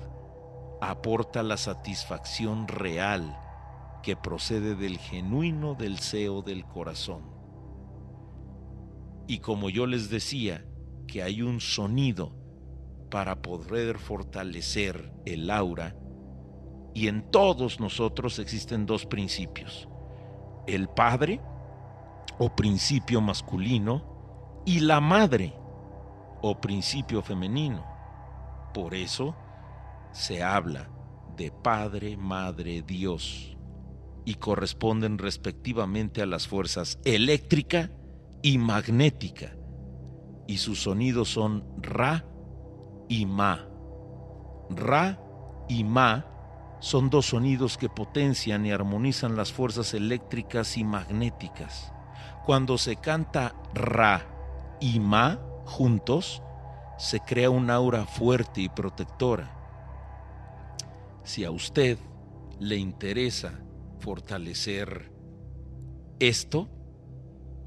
aporta 0.82 1.44
la 1.44 1.58
satisfacción 1.58 2.68
real 2.68 3.38
que 4.02 4.16
procede 4.16 4.76
del 4.76 4.98
genuino 4.98 5.76
deseo 5.76 6.42
del 6.42 6.66
corazón. 6.66 7.24
Y 9.28 9.40
como 9.40 9.70
yo 9.70 9.86
les 9.86 10.10
decía, 10.10 10.66
que 11.10 11.24
hay 11.24 11.42
un 11.42 11.60
sonido 11.60 12.36
para 13.10 13.42
poder 13.42 13.98
fortalecer 13.98 15.12
el 15.26 15.50
aura, 15.50 15.96
y 16.94 17.08
en 17.08 17.30
todos 17.32 17.80
nosotros 17.80 18.40
existen 18.40 18.86
dos 18.86 19.06
principios, 19.06 19.88
el 20.68 20.90
Padre 20.90 21.42
o 22.38 22.56
principio 22.56 23.22
masculino 23.22 24.62
y 24.66 24.80
la 24.80 25.00
Madre 25.00 25.54
o 26.42 26.60
principio 26.60 27.22
femenino. 27.22 27.86
Por 28.74 28.94
eso, 28.94 29.36
se 30.12 30.44
habla 30.44 30.90
de 31.36 31.52
Padre, 31.52 32.18
Madre, 32.18 32.82
Dios 32.82 33.58
y 34.26 34.36
corresponden 34.36 35.18
respectivamente 35.18 36.22
a 36.22 36.26
las 36.26 36.48
fuerzas 36.48 37.00
eléctrica 37.04 37.92
y 38.42 38.58
magnética 38.58 39.56
y 40.50 40.58
sus 40.58 40.82
sonidos 40.82 41.30
son 41.30 41.64
Ra 41.78 42.26
y 43.08 43.26
Ma. 43.26 43.68
Ra 44.70 45.22
y 45.68 45.84
Ma 45.84 46.26
son 46.80 47.10
dos 47.10 47.28
sonidos 47.28 47.78
que 47.78 47.90
potencian 47.90 48.66
y 48.66 48.72
armonizan 48.72 49.36
las 49.36 49.52
fuerzas 49.52 49.94
eléctricas 49.94 50.78
y 50.78 50.84
magnéticas. 50.84 51.94
Cuando 52.46 52.78
se 52.78 52.96
canta 52.96 53.54
Ra 53.74 54.26
y 54.80 55.00
Ma 55.00 55.40
juntos, 55.66 56.42
se 56.98 57.20
crea 57.20 57.50
un 57.50 57.70
aura 57.70 58.06
fuerte 58.06 58.62
y 58.62 58.70
protectora 58.70 59.60
si 61.30 61.46
a 61.46 61.52
usted 61.52 62.00
le 62.60 62.78
interesa 62.78 63.54
fortalecer 64.00 65.12
esto, 66.20 66.68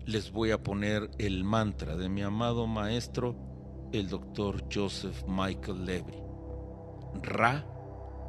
les 0.05 0.33
voy 0.33 0.51
a 0.51 0.61
poner 0.61 1.09
el 1.19 1.45
mantra 1.45 1.97
de 1.97 2.09
mi 2.09 2.23
amado 2.23 2.67
maestro, 2.67 3.37
el 3.93 4.09
doctor 4.09 4.65
Joseph 4.73 5.23
Michael 5.29 5.85
Levy. 5.85 6.19
Ra 7.23 7.65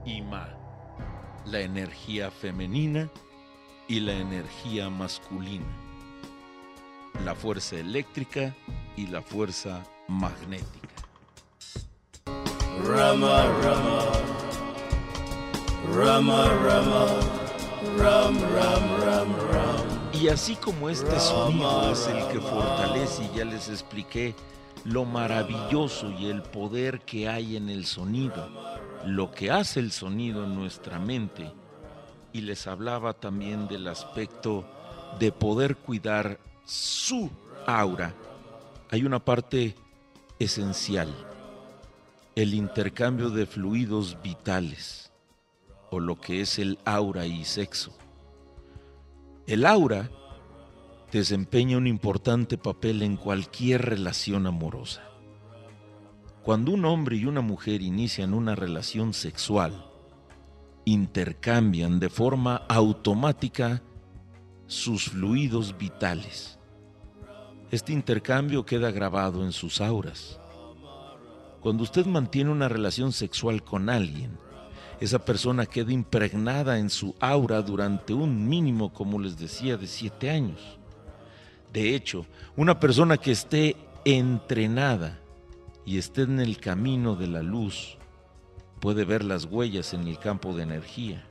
y 0.06 0.22
Ma, 0.22 0.56
la 1.46 1.60
energía 1.60 2.32
femenina 2.32 3.10
y 3.88 4.00
la 4.00 4.14
energía 4.14 4.90
masculina, 4.90 5.66
la 7.26 7.36
fuerza 7.36 7.78
eléctrica 7.78 8.56
y 8.96 9.08
la 9.08 9.22
fuerza 9.22 9.84
magnética. 10.08 10.90
Rama, 12.84 13.44
Rama. 13.62 14.34
Y 20.14 20.30
así 20.30 20.56
como 20.56 20.90
este 20.90 21.20
sonido 21.20 21.92
es 21.92 22.08
el 22.08 22.28
que 22.30 22.40
fortalece, 22.40 23.26
y 23.26 23.38
ya 23.38 23.46
les 23.46 23.70
expliqué 23.70 24.34
lo 24.86 25.06
maravilloso 25.06 26.10
y 26.12 26.28
el 26.28 26.42
poder 26.42 27.02
que 27.02 27.28
hay 27.28 27.58
en 27.58 27.70
el 27.70 27.86
sonido, 27.86 28.50
lo 29.06 29.32
que 29.32 29.52
hace 29.52 29.80
el 29.80 29.92
sonido 29.92 30.44
en 30.46 30.56
nuestra 30.56 31.00
mente, 31.00 31.52
y 32.32 32.42
les 32.42 32.68
hablaba 32.68 33.14
también 33.14 33.68
del 33.68 33.88
aspecto 33.88 34.66
de 35.20 35.32
poder 35.32 35.76
cuidar 35.78 36.40
su 36.66 37.30
aura 37.68 38.14
hay 38.94 39.06
una 39.06 39.26
parte 39.26 39.74
esencial, 40.38 41.12
el 42.36 42.54
intercambio 42.54 43.32
de 43.32 43.48
fluidos 43.48 44.22
vitales, 44.22 45.12
o 45.90 46.00
lo 46.00 46.22
que 46.22 46.42
es 46.42 46.60
el 46.60 46.78
aura 46.86 47.26
y 47.26 47.44
sexo. 47.44 47.98
El 49.48 49.66
aura 49.66 50.12
desempeña 51.12 51.78
un 51.78 51.88
importante 51.88 52.56
papel 52.56 53.02
en 53.02 53.18
cualquier 53.18 53.82
relación 53.82 54.46
amorosa. 54.46 55.02
Cuando 56.44 56.74
un 56.74 56.84
hombre 56.84 57.16
y 57.16 57.26
una 57.26 57.40
mujer 57.40 57.82
inician 57.82 58.34
una 58.34 58.54
relación 58.54 59.14
sexual, 59.14 59.86
intercambian 60.84 62.02
de 62.02 62.10
forma 62.10 62.64
automática 62.68 63.82
sus 64.68 65.06
fluidos 65.06 65.78
vitales. 65.78 66.60
Este 67.72 67.94
intercambio 67.94 68.66
queda 68.66 68.92
grabado 68.92 69.46
en 69.46 69.54
sus 69.54 69.80
auras. 69.80 70.38
Cuando 71.62 71.84
usted 71.84 72.06
mantiene 72.06 72.52
una 72.52 72.68
relación 72.68 73.14
sexual 73.14 73.64
con 73.64 73.90
alguien, 73.90 74.38
esa 75.00 75.24
persona 75.24 75.66
queda 75.66 75.94
impregnada 75.94 76.78
en 76.78 76.90
su 76.90 77.16
aura 77.22 77.62
durante 77.62 78.14
un 78.14 78.50
mínimo, 78.50 78.92
como 78.92 79.18
les 79.18 79.38
decía, 79.38 79.78
de 79.78 79.88
siete 79.88 80.30
años. 80.30 80.60
De 81.72 81.96
hecho, 81.96 82.26
una 82.58 82.82
persona 82.82 83.16
que 83.16 83.32
esté 83.32 83.78
entrenada 84.04 85.23
y 85.86 85.98
esté 85.98 86.24
en 86.24 86.40
el 86.40 86.58
camino 86.60 87.16
de 87.16 87.28
la 87.28 87.44
luz 87.44 87.98
puede 88.80 89.06
ver 89.06 89.24
las 89.24 89.46
huellas 89.46 89.94
en 89.94 90.08
el 90.08 90.20
campo 90.20 90.54
de 90.54 90.64
energía. 90.64 91.26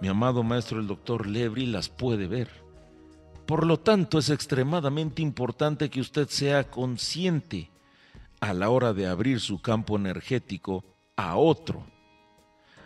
Mi 0.00 0.08
amado 0.08 0.42
maestro 0.42 0.80
el 0.80 0.86
doctor 0.86 1.26
Lebri 1.26 1.66
las 1.66 1.88
puede 1.88 2.26
ver. 2.26 2.48
Por 3.46 3.66
lo 3.66 3.78
tanto, 3.78 4.18
es 4.18 4.30
extremadamente 4.30 5.20
importante 5.20 5.90
que 5.90 6.00
usted 6.00 6.28
sea 6.28 6.70
consciente 6.70 7.70
a 8.40 8.54
la 8.54 8.70
hora 8.70 8.92
de 8.92 9.06
abrir 9.06 9.38
su 9.38 9.60
campo 9.60 9.96
energético 9.96 10.84
a 11.14 11.36
otro. 11.36 11.84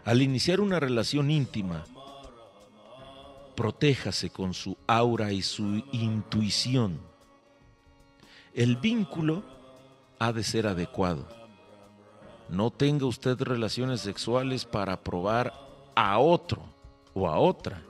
Al 0.04 0.20
iniciar 0.20 0.60
una 0.60 0.80
relación 0.80 1.30
íntima, 1.30 1.84
protéjase 3.54 4.30
con 4.30 4.52
su 4.52 4.76
aura 4.86 5.32
y 5.32 5.42
su 5.42 5.82
intuición. 5.92 7.00
El 8.52 8.76
vínculo 8.76 9.55
ha 10.18 10.32
de 10.32 10.42
ser 10.42 10.66
adecuado. 10.66 11.26
No 12.48 12.70
tenga 12.70 13.06
usted 13.06 13.40
relaciones 13.40 14.00
sexuales 14.00 14.64
para 14.64 15.02
probar 15.02 15.52
a 15.94 16.18
otro 16.18 16.62
o 17.14 17.28
a 17.28 17.38
otra. 17.38 17.82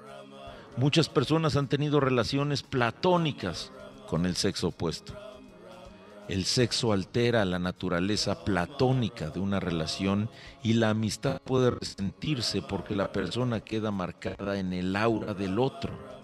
Muchas 0.76 1.08
personas 1.08 1.56
han 1.56 1.68
tenido 1.68 2.00
relaciones 2.00 2.62
platónicas 2.62 3.72
con 4.08 4.26
el 4.26 4.36
sexo 4.36 4.68
opuesto. 4.68 5.14
El 6.28 6.44
sexo 6.44 6.92
altera 6.92 7.44
la 7.44 7.58
naturaleza 7.58 8.44
platónica 8.44 9.30
de 9.30 9.38
una 9.38 9.60
relación 9.60 10.28
y 10.62 10.72
la 10.72 10.90
amistad 10.90 11.40
puede 11.42 11.70
resentirse 11.70 12.62
porque 12.62 12.96
la 12.96 13.12
persona 13.12 13.60
queda 13.60 13.92
marcada 13.92 14.58
en 14.58 14.72
el 14.72 14.96
aura 14.96 15.34
del 15.34 15.58
otro. 15.58 16.15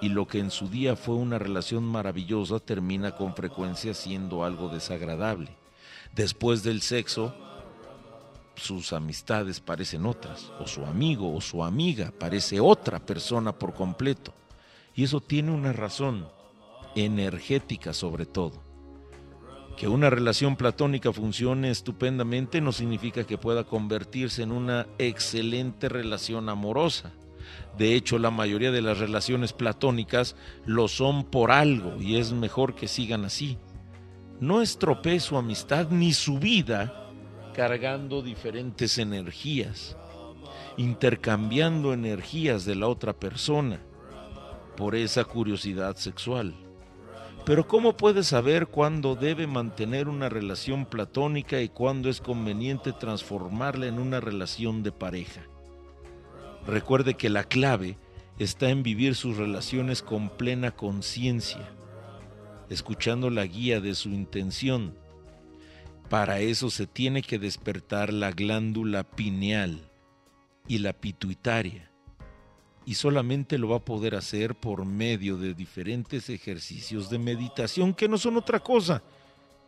Y 0.00 0.10
lo 0.10 0.26
que 0.26 0.38
en 0.38 0.50
su 0.50 0.68
día 0.68 0.94
fue 0.94 1.14
una 1.14 1.38
relación 1.38 1.84
maravillosa 1.84 2.60
termina 2.60 3.12
con 3.16 3.34
frecuencia 3.34 3.94
siendo 3.94 4.44
algo 4.44 4.68
desagradable. 4.68 5.50
Después 6.14 6.62
del 6.62 6.82
sexo, 6.82 7.34
sus 8.56 8.92
amistades 8.92 9.60
parecen 9.60 10.06
otras, 10.06 10.50
o 10.60 10.66
su 10.66 10.84
amigo 10.84 11.34
o 11.34 11.40
su 11.40 11.62
amiga 11.62 12.12
parece 12.18 12.60
otra 12.60 12.98
persona 12.98 13.52
por 13.52 13.74
completo. 13.74 14.32
Y 14.94 15.04
eso 15.04 15.20
tiene 15.20 15.52
una 15.52 15.72
razón, 15.72 16.28
energética 16.94 17.92
sobre 17.92 18.26
todo. 18.26 18.62
Que 19.76 19.88
una 19.88 20.08
relación 20.08 20.56
platónica 20.56 21.12
funcione 21.12 21.70
estupendamente 21.70 22.62
no 22.62 22.72
significa 22.72 23.24
que 23.24 23.36
pueda 23.36 23.64
convertirse 23.64 24.42
en 24.42 24.52
una 24.52 24.86
excelente 24.96 25.90
relación 25.90 26.48
amorosa. 26.48 27.12
De 27.76 27.94
hecho, 27.94 28.18
la 28.18 28.30
mayoría 28.30 28.70
de 28.70 28.80
las 28.80 28.98
relaciones 28.98 29.52
platónicas 29.52 30.34
lo 30.64 30.88
son 30.88 31.24
por 31.24 31.50
algo 31.50 32.00
y 32.00 32.16
es 32.16 32.32
mejor 32.32 32.74
que 32.74 32.88
sigan 32.88 33.24
así. 33.24 33.58
No 34.40 34.62
estropee 34.62 35.20
su 35.20 35.36
amistad 35.36 35.90
ni 35.90 36.12
su 36.12 36.38
vida 36.38 37.10
cargando 37.54 38.22
diferentes 38.22 38.98
energías, 38.98 39.96
intercambiando 40.76 41.92
energías 41.92 42.64
de 42.64 42.76
la 42.76 42.88
otra 42.88 43.14
persona 43.14 43.80
por 44.76 44.94
esa 44.94 45.24
curiosidad 45.24 45.96
sexual. 45.96 46.54
Pero 47.46 47.66
¿cómo 47.66 47.96
puede 47.96 48.24
saber 48.24 48.66
cuándo 48.66 49.14
debe 49.14 49.46
mantener 49.46 50.08
una 50.08 50.28
relación 50.28 50.84
platónica 50.84 51.60
y 51.60 51.68
cuándo 51.68 52.08
es 52.08 52.20
conveniente 52.20 52.92
transformarla 52.92 53.86
en 53.86 53.98
una 53.98 54.20
relación 54.20 54.82
de 54.82 54.92
pareja? 54.92 55.42
Recuerde 56.66 57.14
que 57.14 57.28
la 57.28 57.44
clave 57.44 57.96
está 58.38 58.70
en 58.70 58.82
vivir 58.82 59.14
sus 59.14 59.36
relaciones 59.36 60.02
con 60.02 60.30
plena 60.30 60.72
conciencia, 60.72 61.68
escuchando 62.68 63.30
la 63.30 63.46
guía 63.46 63.80
de 63.80 63.94
su 63.94 64.10
intención. 64.10 64.94
Para 66.08 66.40
eso 66.40 66.70
se 66.70 66.86
tiene 66.86 67.22
que 67.22 67.38
despertar 67.38 68.12
la 68.12 68.30
glándula 68.32 69.04
pineal 69.04 69.90
y 70.68 70.78
la 70.78 70.92
pituitaria 70.92 71.90
y 72.86 72.94
solamente 72.94 73.58
lo 73.58 73.70
va 73.70 73.78
a 73.78 73.84
poder 73.84 74.14
hacer 74.14 74.54
por 74.54 74.84
medio 74.86 75.36
de 75.36 75.54
diferentes 75.54 76.30
ejercicios 76.30 77.10
de 77.10 77.18
meditación 77.18 77.92
que 77.92 78.08
no 78.08 78.16
son 78.16 78.36
otra 78.36 78.60
cosa 78.60 79.02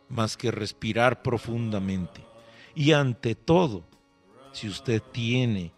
más 0.07 0.37
que 0.37 0.49
respirar 0.49 1.21
profundamente. 1.21 2.23
Y 2.73 2.93
ante 2.93 3.35
todo, 3.35 3.83
si 4.53 4.69
usted 4.69 5.03
tiene 5.11 5.73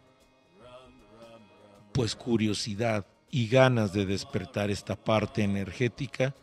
pues 1.91 2.15
curiosidad 2.15 3.05
y 3.29 3.47
ganas 3.47 3.93
de 3.93 4.05
despertar 4.05 4.69
esta 4.69 4.95
parte 4.95 5.43
energética, 5.43 6.35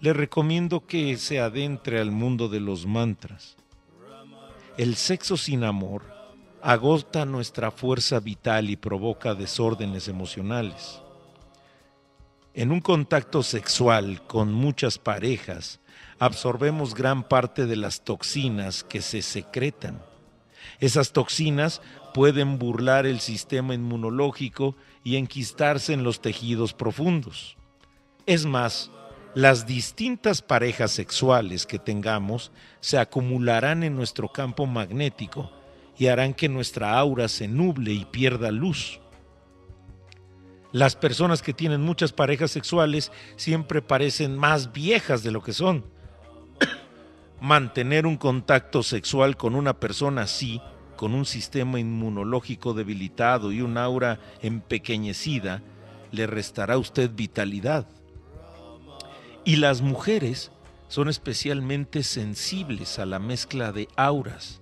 le 0.00 0.12
recomiendo 0.12 0.86
que 0.86 1.16
se 1.16 1.40
adentre 1.40 2.00
al 2.00 2.10
mundo 2.10 2.48
de 2.48 2.60
los 2.60 2.86
mantras. 2.86 3.56
El 4.76 4.96
sexo 4.96 5.36
sin 5.36 5.64
amor 5.64 6.02
agota 6.60 7.24
nuestra 7.24 7.70
fuerza 7.70 8.20
vital 8.20 8.70
y 8.70 8.76
provoca 8.76 9.34
desórdenes 9.34 10.08
emocionales. 10.08 11.00
En 12.54 12.70
un 12.70 12.80
contacto 12.80 13.42
sexual 13.42 14.26
con 14.26 14.52
muchas 14.52 14.98
parejas, 14.98 15.80
absorbemos 16.18 16.94
gran 16.94 17.22
parte 17.28 17.66
de 17.66 17.76
las 17.76 18.02
toxinas 18.02 18.84
que 18.84 19.02
se 19.02 19.22
secretan. 19.22 20.02
Esas 20.80 21.12
toxinas 21.12 21.82
pueden 22.14 22.58
burlar 22.58 23.06
el 23.06 23.20
sistema 23.20 23.74
inmunológico 23.74 24.76
y 25.04 25.16
enquistarse 25.16 25.92
en 25.92 26.02
los 26.02 26.20
tejidos 26.20 26.72
profundos. 26.72 27.56
Es 28.26 28.46
más, 28.46 28.90
las 29.34 29.66
distintas 29.66 30.42
parejas 30.42 30.90
sexuales 30.90 31.66
que 31.66 31.78
tengamos 31.78 32.50
se 32.80 32.98
acumularán 32.98 33.82
en 33.82 33.94
nuestro 33.94 34.28
campo 34.28 34.66
magnético 34.66 35.52
y 35.98 36.06
harán 36.06 36.34
que 36.34 36.48
nuestra 36.48 36.98
aura 36.98 37.28
se 37.28 37.46
nuble 37.46 37.92
y 37.92 38.04
pierda 38.06 38.50
luz. 38.50 39.00
Las 40.72 40.96
personas 40.96 41.42
que 41.42 41.52
tienen 41.52 41.82
muchas 41.82 42.12
parejas 42.12 42.50
sexuales 42.50 43.12
siempre 43.36 43.82
parecen 43.82 44.36
más 44.36 44.72
viejas 44.72 45.22
de 45.22 45.30
lo 45.30 45.42
que 45.42 45.52
son. 45.52 45.84
Mantener 47.40 48.06
un 48.06 48.16
contacto 48.16 48.82
sexual 48.82 49.36
con 49.36 49.54
una 49.54 49.78
persona 49.78 50.22
así, 50.22 50.60
con 50.96 51.14
un 51.14 51.24
sistema 51.24 51.78
inmunológico 51.78 52.74
debilitado 52.74 53.52
y 53.52 53.60
un 53.60 53.78
aura 53.78 54.20
empequeñecida, 54.42 55.62
le 56.12 56.26
restará 56.26 56.74
a 56.74 56.78
usted 56.78 57.10
vitalidad. 57.14 57.86
Y 59.44 59.56
las 59.56 59.82
mujeres 59.82 60.52
son 60.88 61.08
especialmente 61.08 62.02
sensibles 62.02 62.98
a 62.98 63.06
la 63.06 63.18
mezcla 63.18 63.72
de 63.72 63.88
auras 63.96 64.60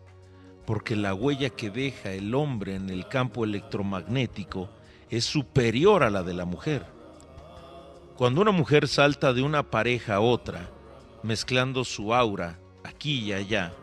porque 0.66 0.96
la 0.96 1.14
huella 1.14 1.50
que 1.50 1.70
deja 1.70 2.12
el 2.12 2.34
hombre 2.34 2.74
en 2.76 2.90
el 2.90 3.08
campo 3.08 3.44
electromagnético 3.44 4.70
es 5.10 5.24
superior 5.24 6.02
a 6.02 6.10
la 6.10 6.22
de 6.22 6.34
la 6.34 6.44
mujer. 6.44 6.86
Cuando 8.16 8.40
una 8.40 8.52
mujer 8.52 8.88
salta 8.88 9.32
de 9.32 9.42
una 9.42 9.64
pareja 9.70 10.16
a 10.16 10.20
otra, 10.20 10.70
mezclando 11.22 11.84
su 11.84 12.14
aura 12.14 12.58
aquí 12.84 13.20
y 13.20 13.32
allá, 13.32 13.74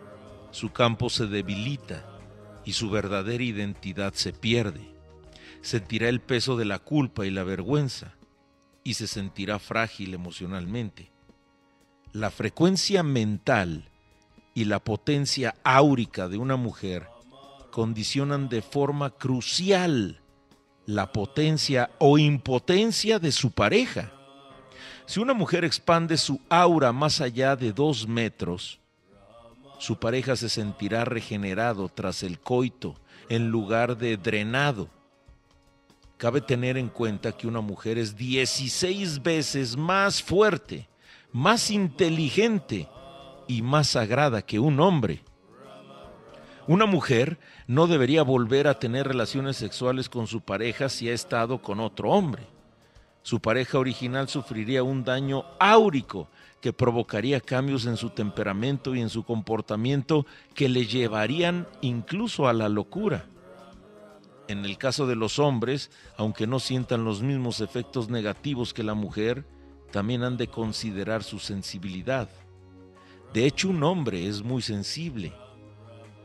su 0.52 0.72
campo 0.72 1.10
se 1.10 1.28
debilita 1.28 2.06
y 2.70 2.74
su 2.74 2.92
verdadera 2.92 3.44
identidad 3.44 4.14
se 4.14 4.32
pierde. 4.32 4.94
Sentirá 5.62 6.08
el 6.08 6.20
peso 6.20 6.56
de 6.56 6.66
la 6.66 6.78
culpa 6.78 7.26
y 7.26 7.32
la 7.32 7.42
vergüenza 7.42 8.14
y 8.84 8.94
se 8.94 9.08
sentirá 9.08 9.58
frágil 9.58 10.14
emocionalmente. 10.14 11.12
La 12.14 12.30
frecuencia 12.30 13.02
mental 13.02 13.90
y 14.54 14.66
la 14.66 14.84
potencia 14.84 15.56
áurica 15.64 16.28
de 16.28 16.38
una 16.38 16.58
mujer 16.58 17.08
condicionan 17.72 18.50
de 18.50 18.62
forma 18.62 19.10
crucial 19.18 20.22
la 20.86 21.12
potencia 21.12 21.90
o 21.98 22.20
impotencia 22.20 23.18
de 23.18 23.32
su 23.32 23.50
pareja. 23.50 24.12
Si 25.08 25.20
una 25.20 25.34
mujer 25.34 25.66
expande 25.66 26.18
su 26.18 26.40
aura 26.50 26.94
más 26.94 27.20
allá 27.20 27.56
de 27.56 27.74
dos 27.74 28.08
metros, 28.08 28.80
su 29.80 29.98
pareja 29.98 30.36
se 30.36 30.50
sentirá 30.50 31.06
regenerado 31.06 31.90
tras 31.90 32.22
el 32.22 32.40
coito 32.40 32.96
en 33.30 33.50
lugar 33.50 33.98
de 33.98 34.18
drenado. 34.18 34.90
Cabe 36.18 36.42
tener 36.42 36.78
en 36.78 36.90
cuenta 36.90 37.32
que 37.32 37.48
una 37.48 37.62
mujer 37.62 37.98
es 37.98 38.18
16 38.18 39.24
veces 39.24 39.78
más 39.78 40.22
fuerte, 40.22 40.90
más 41.32 41.72
inteligente 41.72 42.90
y 43.48 43.62
más 43.62 43.88
sagrada 43.88 44.42
que 44.42 44.60
un 44.60 44.82
hombre. 44.82 45.24
Una 46.68 46.86
mujer 46.86 47.40
no 47.66 47.88
debería 47.88 48.22
volver 48.22 48.68
a 48.68 48.78
tener 48.80 49.08
relaciones 49.08 49.56
sexuales 49.56 50.10
con 50.10 50.28
su 50.28 50.42
pareja 50.42 50.90
si 50.90 51.10
ha 51.10 51.14
estado 51.14 51.62
con 51.62 51.80
otro 51.80 52.12
hombre. 52.12 52.44
Su 53.22 53.40
pareja 53.40 53.80
original 53.80 54.28
sufriría 54.28 54.84
un 54.84 55.06
daño 55.06 55.46
áurico 55.58 56.30
que 56.62 56.74
provocaría 56.74 57.40
cambios 57.40 57.86
en 57.86 57.98
su 57.98 58.10
temperamento 58.10 58.96
y 58.96 59.02
en 59.02 59.10
su 59.10 59.24
comportamiento 59.24 60.26
que 60.54 60.70
le 60.70 60.86
llevarían 60.86 61.68
incluso 61.82 62.48
a 62.48 62.54
la 62.54 62.70
locura. 62.70 63.26
En 64.48 64.66
el 64.66 64.78
caso 64.78 65.08
de 65.08 65.16
los 65.16 65.40
hombres, 65.40 65.92
aunque 66.18 66.48
no 66.48 66.60
sientan 66.60 67.06
los 67.06 67.22
mismos 67.22 67.62
efectos 67.62 68.10
negativos 68.10 68.74
que 68.74 68.84
la 68.84 68.96
mujer, 68.96 69.46
también 69.92 70.24
han 70.24 70.38
de 70.38 70.48
considerar 70.48 71.24
su 71.24 71.40
sensibilidad. 71.40 72.30
De 73.34 73.46
hecho, 73.46 73.70
un 73.70 73.84
hombre 73.84 74.28
es 74.28 74.42
muy 74.44 74.62
sensible 74.62 75.34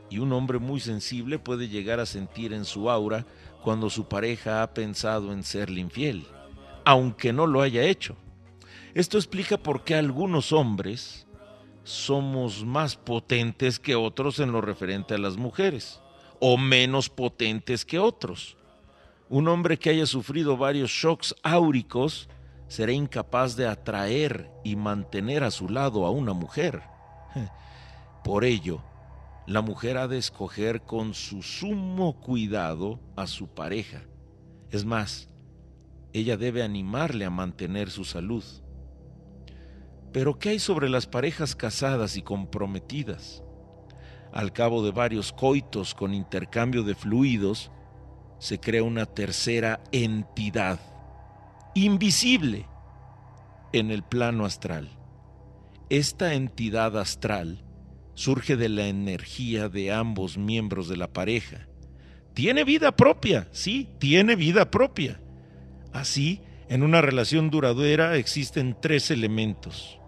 y 0.09 0.19
un 0.19 0.33
hombre 0.33 0.59
muy 0.59 0.79
sensible 0.79 1.39
puede 1.39 1.67
llegar 1.67 1.99
a 1.99 2.05
sentir 2.05 2.53
en 2.53 2.65
su 2.65 2.89
aura 2.89 3.25
cuando 3.63 3.89
su 3.89 4.07
pareja 4.07 4.63
ha 4.63 4.73
pensado 4.73 5.31
en 5.31 5.43
serle 5.43 5.81
infiel, 5.81 6.25
aunque 6.83 7.33
no 7.33 7.47
lo 7.47 7.61
haya 7.61 7.83
hecho. 7.83 8.15
Esto 8.95 9.17
explica 9.17 9.57
por 9.57 9.83
qué 9.83 9.93
algunos 9.95 10.53
hombres 10.53 11.27
somos 11.83 12.63
más 12.63 12.95
potentes 12.95 13.77
que 13.77 13.93
otros 13.93 14.39
en 14.39 14.53
lo 14.53 14.61
referente 14.61 15.13
a 15.13 15.17
las 15.17 15.35
mujeres, 15.35 15.99
o 16.39 16.57
menos 16.57 17.09
potentes 17.09 17.83
que 17.83 17.99
otros. 17.99 18.55
Un 19.27 19.49
hombre 19.49 19.77
que 19.77 19.89
haya 19.89 20.05
sufrido 20.05 20.55
varios 20.55 20.91
shocks 20.91 21.35
áuricos 21.43 22.29
será 22.69 22.93
incapaz 22.93 23.57
de 23.57 23.67
atraer 23.67 24.49
y 24.63 24.77
mantener 24.77 25.43
a 25.43 25.51
su 25.51 25.67
lado 25.67 26.05
a 26.05 26.09
una 26.09 26.31
mujer. 26.31 26.81
Por 28.23 28.45
ello, 28.45 28.81
la 29.45 29.61
mujer 29.61 29.97
ha 29.97 30.07
de 30.07 30.19
escoger 30.19 30.83
con 30.83 31.13
su 31.13 31.43
sumo 31.43 32.21
cuidado 32.21 33.01
a 33.17 33.27
su 33.27 33.49
pareja. 33.49 34.03
Es 34.71 34.85
más, 34.85 35.27
ella 36.13 36.37
debe 36.37 36.63
animarle 36.63 37.25
a 37.25 37.29
mantener 37.29 37.91
su 37.91 38.05
salud. 38.05 38.45
Pero 40.15 40.39
¿qué 40.39 40.51
hay 40.51 40.59
sobre 40.59 40.87
las 40.87 41.07
parejas 41.07 41.57
casadas 41.57 42.15
y 42.15 42.21
comprometidas? 42.21 43.43
Al 44.31 44.53
cabo 44.53 44.81
de 44.81 44.91
varios 44.91 45.33
coitos 45.33 45.93
con 45.93 46.13
intercambio 46.13 46.83
de 46.83 46.95
fluidos, 46.95 47.69
se 48.39 48.57
crea 48.57 48.81
una 48.81 49.07
tercera 49.07 49.83
entidad, 49.91 50.79
invisible, 51.73 52.65
en 53.73 53.91
el 53.91 54.03
plano 54.03 54.45
astral. 54.45 54.87
Esta 55.89 56.33
entidad 56.33 56.97
astral 56.97 57.65
surge 58.13 58.55
de 58.55 58.69
la 58.69 58.87
energía 58.87 59.67
de 59.67 59.91
ambos 59.91 60.37
miembros 60.37 60.87
de 60.87 60.95
la 60.95 61.11
pareja. 61.11 61.67
Tiene 62.33 62.63
vida 62.63 62.95
propia, 62.95 63.49
sí, 63.51 63.89
tiene 63.99 64.37
vida 64.37 64.71
propia. 64.71 65.19
Así, 65.91 66.41
en 66.69 66.83
una 66.83 67.01
relación 67.01 67.49
duradera 67.49 68.15
existen 68.15 68.77
tres 68.81 69.11
elementos. 69.11 69.99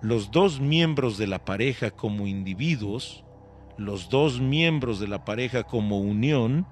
Los 0.00 0.30
dos 0.30 0.60
miembros 0.60 1.18
de 1.18 1.26
la 1.26 1.44
pareja 1.44 1.90
como 1.90 2.26
individuos, 2.26 3.24
los 3.76 4.08
dos 4.08 4.40
miembros 4.40 5.00
de 5.00 5.08
la 5.08 5.24
pareja 5.24 5.64
como 5.64 6.00
unión 6.00 6.66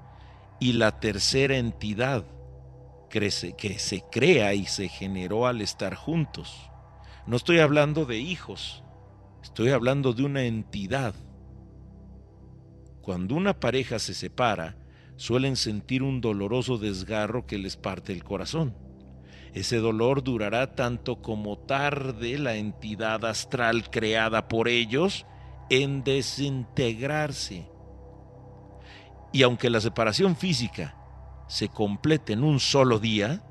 y 0.60 0.74
la 0.74 1.00
tercera 1.00 1.56
entidad 1.56 2.24
que 3.10 3.30
se 3.30 4.04
crea 4.10 4.54
y 4.54 4.66
se 4.66 4.88
generó 4.88 5.46
al 5.46 5.60
estar 5.60 5.94
juntos. 5.94 6.70
No 7.26 7.36
estoy 7.36 7.60
hablando 7.60 8.06
de 8.06 8.18
hijos, 8.18 8.84
Estoy 9.44 9.68
hablando 9.68 10.14
de 10.14 10.24
una 10.24 10.44
entidad. 10.44 11.14
Cuando 13.02 13.34
una 13.34 13.60
pareja 13.60 13.98
se 13.98 14.14
separa, 14.14 14.78
suelen 15.16 15.56
sentir 15.56 16.02
un 16.02 16.22
doloroso 16.22 16.78
desgarro 16.78 17.46
que 17.46 17.58
les 17.58 17.76
parte 17.76 18.14
el 18.14 18.24
corazón. 18.24 18.74
Ese 19.54 19.78
dolor 19.78 20.24
durará 20.24 20.74
tanto 20.74 21.22
como 21.22 21.56
tarde 21.56 22.38
la 22.38 22.56
entidad 22.56 23.24
astral 23.24 23.88
creada 23.88 24.48
por 24.48 24.66
ellos 24.66 25.26
en 25.70 26.02
desintegrarse. 26.02 27.70
Y 29.32 29.42
aunque 29.44 29.70
la 29.70 29.80
separación 29.80 30.34
física 30.34 30.96
se 31.48 31.68
complete 31.68 32.32
en 32.32 32.42
un 32.42 32.58
solo 32.58 32.98
día, 32.98 33.44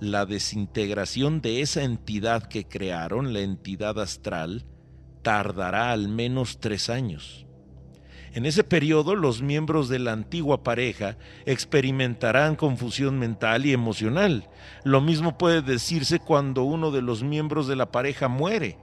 la 0.00 0.24
desintegración 0.24 1.42
de 1.42 1.60
esa 1.60 1.82
entidad 1.82 2.44
que 2.44 2.66
crearon, 2.66 3.34
la 3.34 3.40
entidad 3.40 3.98
astral, 3.98 4.66
tardará 5.22 5.92
al 5.92 6.08
menos 6.08 6.60
tres 6.60 6.88
años. 6.88 7.45
En 8.34 8.44
ese 8.46 8.64
periodo 8.64 9.14
los 9.14 9.42
miembros 9.42 9.88
de 9.88 9.98
la 9.98 10.12
antigua 10.12 10.62
pareja 10.62 11.16
experimentarán 11.46 12.56
confusión 12.56 13.18
mental 13.18 13.66
y 13.66 13.72
emocional. 13.72 14.48
Lo 14.84 15.00
mismo 15.00 15.38
puede 15.38 15.62
decirse 15.62 16.18
cuando 16.18 16.62
uno 16.62 16.90
de 16.90 17.02
los 17.02 17.22
miembros 17.22 17.66
de 17.66 17.76
la 17.76 17.90
pareja 17.90 18.28
muere. 18.28 18.78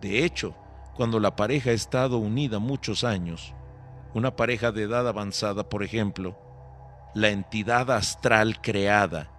De 0.00 0.24
hecho, 0.24 0.54
cuando 0.94 1.20
la 1.20 1.36
pareja 1.36 1.70
ha 1.70 1.74
estado 1.74 2.18
unida 2.18 2.58
muchos 2.58 3.04
años, 3.04 3.54
una 4.14 4.36
pareja 4.36 4.72
de 4.72 4.84
edad 4.84 5.06
avanzada, 5.08 5.68
por 5.68 5.82
ejemplo, 5.82 6.38
la 7.14 7.30
entidad 7.30 7.90
astral 7.90 8.60
creada 8.60 9.32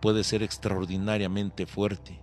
puede 0.00 0.24
ser 0.24 0.42
extraordinariamente 0.42 1.66
fuerte. 1.66 2.20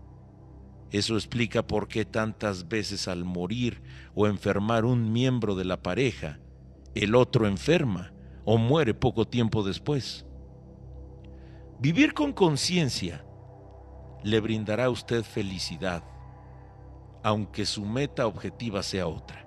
Eso 0.91 1.15
explica 1.15 1.68
por 1.68 1.88
qué 1.88 2.05
tantas 2.05 2.70
veces 2.70 3.07
al 3.07 3.26
morir 3.26 3.82
o 4.15 4.28
enfermar 4.28 4.86
un 4.86 5.11
miembro 5.11 5.55
de 5.55 5.65
la 5.65 5.82
pareja, 5.82 6.39
el 7.04 7.16
otro 7.16 7.48
enferma 7.48 8.12
o 8.43 8.58
muere 8.58 8.93
poco 8.93 9.28
tiempo 9.28 9.64
después. 9.64 10.26
Vivir 11.80 12.14
con 12.14 12.34
conciencia 12.34 13.24
le 14.24 14.39
brindará 14.39 14.86
a 14.86 14.89
usted 14.89 15.24
felicidad, 15.24 16.04
aunque 17.24 17.66
su 17.66 17.86
meta 17.86 18.26
objetiva 18.26 18.82
sea 18.82 19.08
otra. 19.08 19.45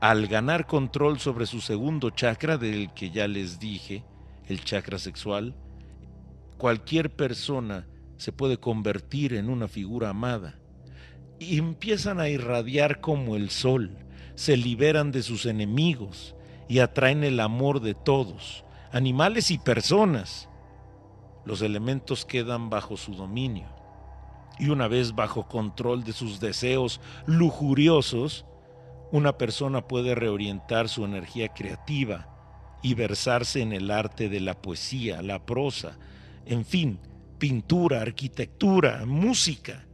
Al 0.00 0.26
ganar 0.26 0.66
control 0.66 1.20
sobre 1.20 1.46
su 1.46 1.60
segundo 1.60 2.10
chakra, 2.10 2.58
del 2.58 2.92
que 2.92 3.10
ya 3.10 3.28
les 3.28 3.58
dije, 3.58 4.04
el 4.46 4.62
chakra 4.64 4.98
sexual, 4.98 5.54
cualquier 6.58 7.14
persona 7.14 7.86
se 8.16 8.32
puede 8.32 8.58
convertir 8.58 9.32
en 9.34 9.48
una 9.48 9.68
figura 9.68 10.10
amada. 10.10 10.58
Y 11.38 11.58
empiezan 11.58 12.20
a 12.20 12.28
irradiar 12.28 13.00
como 13.00 13.36
el 13.36 13.48
sol, 13.48 13.96
se 14.34 14.56
liberan 14.56 15.12
de 15.12 15.22
sus 15.22 15.46
enemigos 15.46 16.34
y 16.72 16.78
atraen 16.78 17.22
el 17.22 17.38
amor 17.38 17.82
de 17.82 17.92
todos, 17.92 18.64
animales 18.92 19.50
y 19.50 19.58
personas. 19.58 20.48
Los 21.44 21.60
elementos 21.60 22.24
quedan 22.24 22.70
bajo 22.70 22.96
su 22.96 23.14
dominio. 23.14 23.66
Y 24.58 24.70
una 24.70 24.88
vez 24.88 25.14
bajo 25.14 25.46
control 25.46 26.02
de 26.02 26.14
sus 26.14 26.40
deseos 26.40 26.98
lujuriosos, 27.26 28.46
una 29.10 29.36
persona 29.36 29.86
puede 29.86 30.14
reorientar 30.14 30.88
su 30.88 31.04
energía 31.04 31.48
creativa 31.48 32.26
y 32.82 32.94
versarse 32.94 33.60
en 33.60 33.74
el 33.74 33.90
arte 33.90 34.30
de 34.30 34.40
la 34.40 34.54
poesía, 34.62 35.20
la 35.20 35.44
prosa, 35.44 35.98
en 36.46 36.64
fin, 36.64 36.98
pintura, 37.36 38.00
arquitectura, 38.00 39.04
música. 39.04 39.86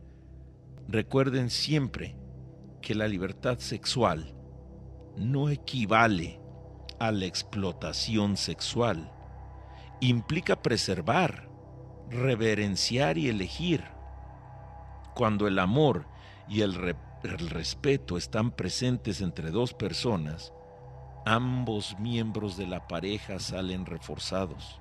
Recuerden 0.86 1.50
siempre 1.50 2.14
que 2.80 2.94
la 2.94 3.08
libertad 3.08 3.58
sexual 3.58 4.32
no 5.16 5.48
equivale 5.48 6.38
a 6.98 7.12
la 7.12 7.26
explotación 7.26 8.36
sexual. 8.36 9.12
Implica 10.00 10.62
preservar, 10.62 11.48
reverenciar 12.10 13.18
y 13.18 13.28
elegir. 13.28 13.84
Cuando 15.14 15.46
el 15.46 15.58
amor 15.58 16.06
y 16.48 16.62
el, 16.62 16.96
el, 17.22 17.50
respeto 17.50 18.16
están 18.16 18.52
presentes 18.52 19.20
entre 19.20 19.50
dos 19.50 19.74
personas, 19.74 20.52
ambos 21.26 21.98
miembros 21.98 22.56
de 22.56 22.66
la 22.66 22.86
pareja 22.86 23.38
salen 23.38 23.86
reforzados. 23.86 24.80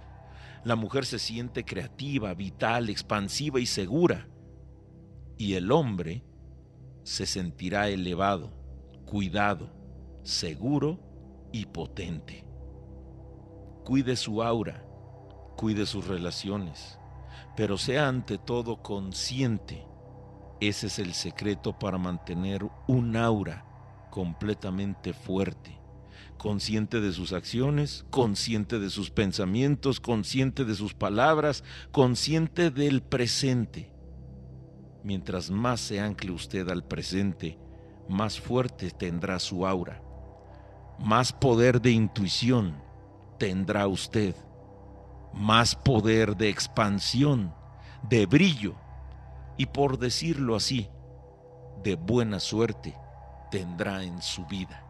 La 0.63 0.75
mujer 0.75 1.05
se 1.05 1.19
siente 1.19 1.63
creativa, 1.63 2.33
vital, 2.33 2.89
expansiva 2.89 3.59
y 3.59 3.65
segura. 3.65 4.27
Y 5.37 5.53
el 5.53 5.71
hombre 5.71 6.23
se 7.03 7.25
sentirá 7.25 7.89
elevado, 7.89 8.51
cuidado, 9.05 9.71
seguro 10.23 11.06
y 11.51 11.65
potente. 11.65 12.45
Cuide 13.83 14.15
su 14.15 14.43
aura, 14.43 14.85
cuide 15.55 15.85
sus 15.85 16.07
relaciones, 16.07 16.99
pero 17.55 17.77
sea 17.77 18.07
ante 18.07 18.37
todo 18.37 18.81
consciente 18.81 19.85
Ese 20.59 20.87
es 20.87 20.99
el 20.99 21.13
secreto 21.13 21.77
para 21.77 21.97
mantener 21.97 22.67
un 22.87 23.15
aura 23.15 23.65
completamente 24.09 25.13
fuerte, 25.13 25.79
consciente 26.37 26.99
de 26.99 27.11
sus 27.11 27.31
acciones, 27.33 28.05
consciente 28.09 28.79
de 28.79 28.89
sus 28.89 29.11
pensamientos, 29.11 29.99
consciente 29.99 30.65
de 30.65 30.73
sus 30.73 30.95
palabras, 30.95 31.63
consciente 31.91 32.71
del 32.71 33.03
presente. 33.03 33.93
Mientras 35.03 35.51
más 35.51 35.79
se 35.79 35.99
ancle 35.99 36.31
usted 36.31 36.67
al 36.69 36.83
presente, 36.83 37.59
más 38.09 38.39
fuerte 38.39 38.89
tendrá 38.89 39.37
su 39.39 39.67
aura, 39.67 40.01
más 40.99 41.31
poder 41.33 41.81
de 41.81 41.91
intuición 41.91 42.75
tendrá 43.37 43.87
usted, 43.87 44.35
más 45.33 45.75
poder 45.75 46.35
de 46.35 46.49
expansión, 46.49 47.53
de 48.09 48.25
brillo 48.25 48.75
y 49.57 49.67
por 49.67 49.97
decirlo 49.97 50.55
así, 50.55 50.89
de 51.83 51.95
buena 51.95 52.39
suerte 52.39 52.95
tendrá 53.51 54.03
en 54.03 54.21
su 54.21 54.45
vida. 54.45 54.83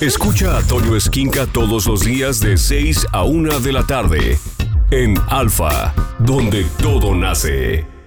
Escucha 0.00 0.56
a 0.56 0.62
Toño 0.62 0.94
Esquinca 0.94 1.46
todos 1.46 1.86
los 1.86 2.04
días 2.04 2.38
de 2.38 2.56
6 2.56 3.06
a 3.12 3.24
1 3.24 3.60
de 3.60 3.72
la 3.72 3.84
tarde 3.84 4.38
en 4.92 5.16
Alfa, 5.28 5.92
donde 6.20 6.64
todo 6.80 7.14
nace. 7.16 7.97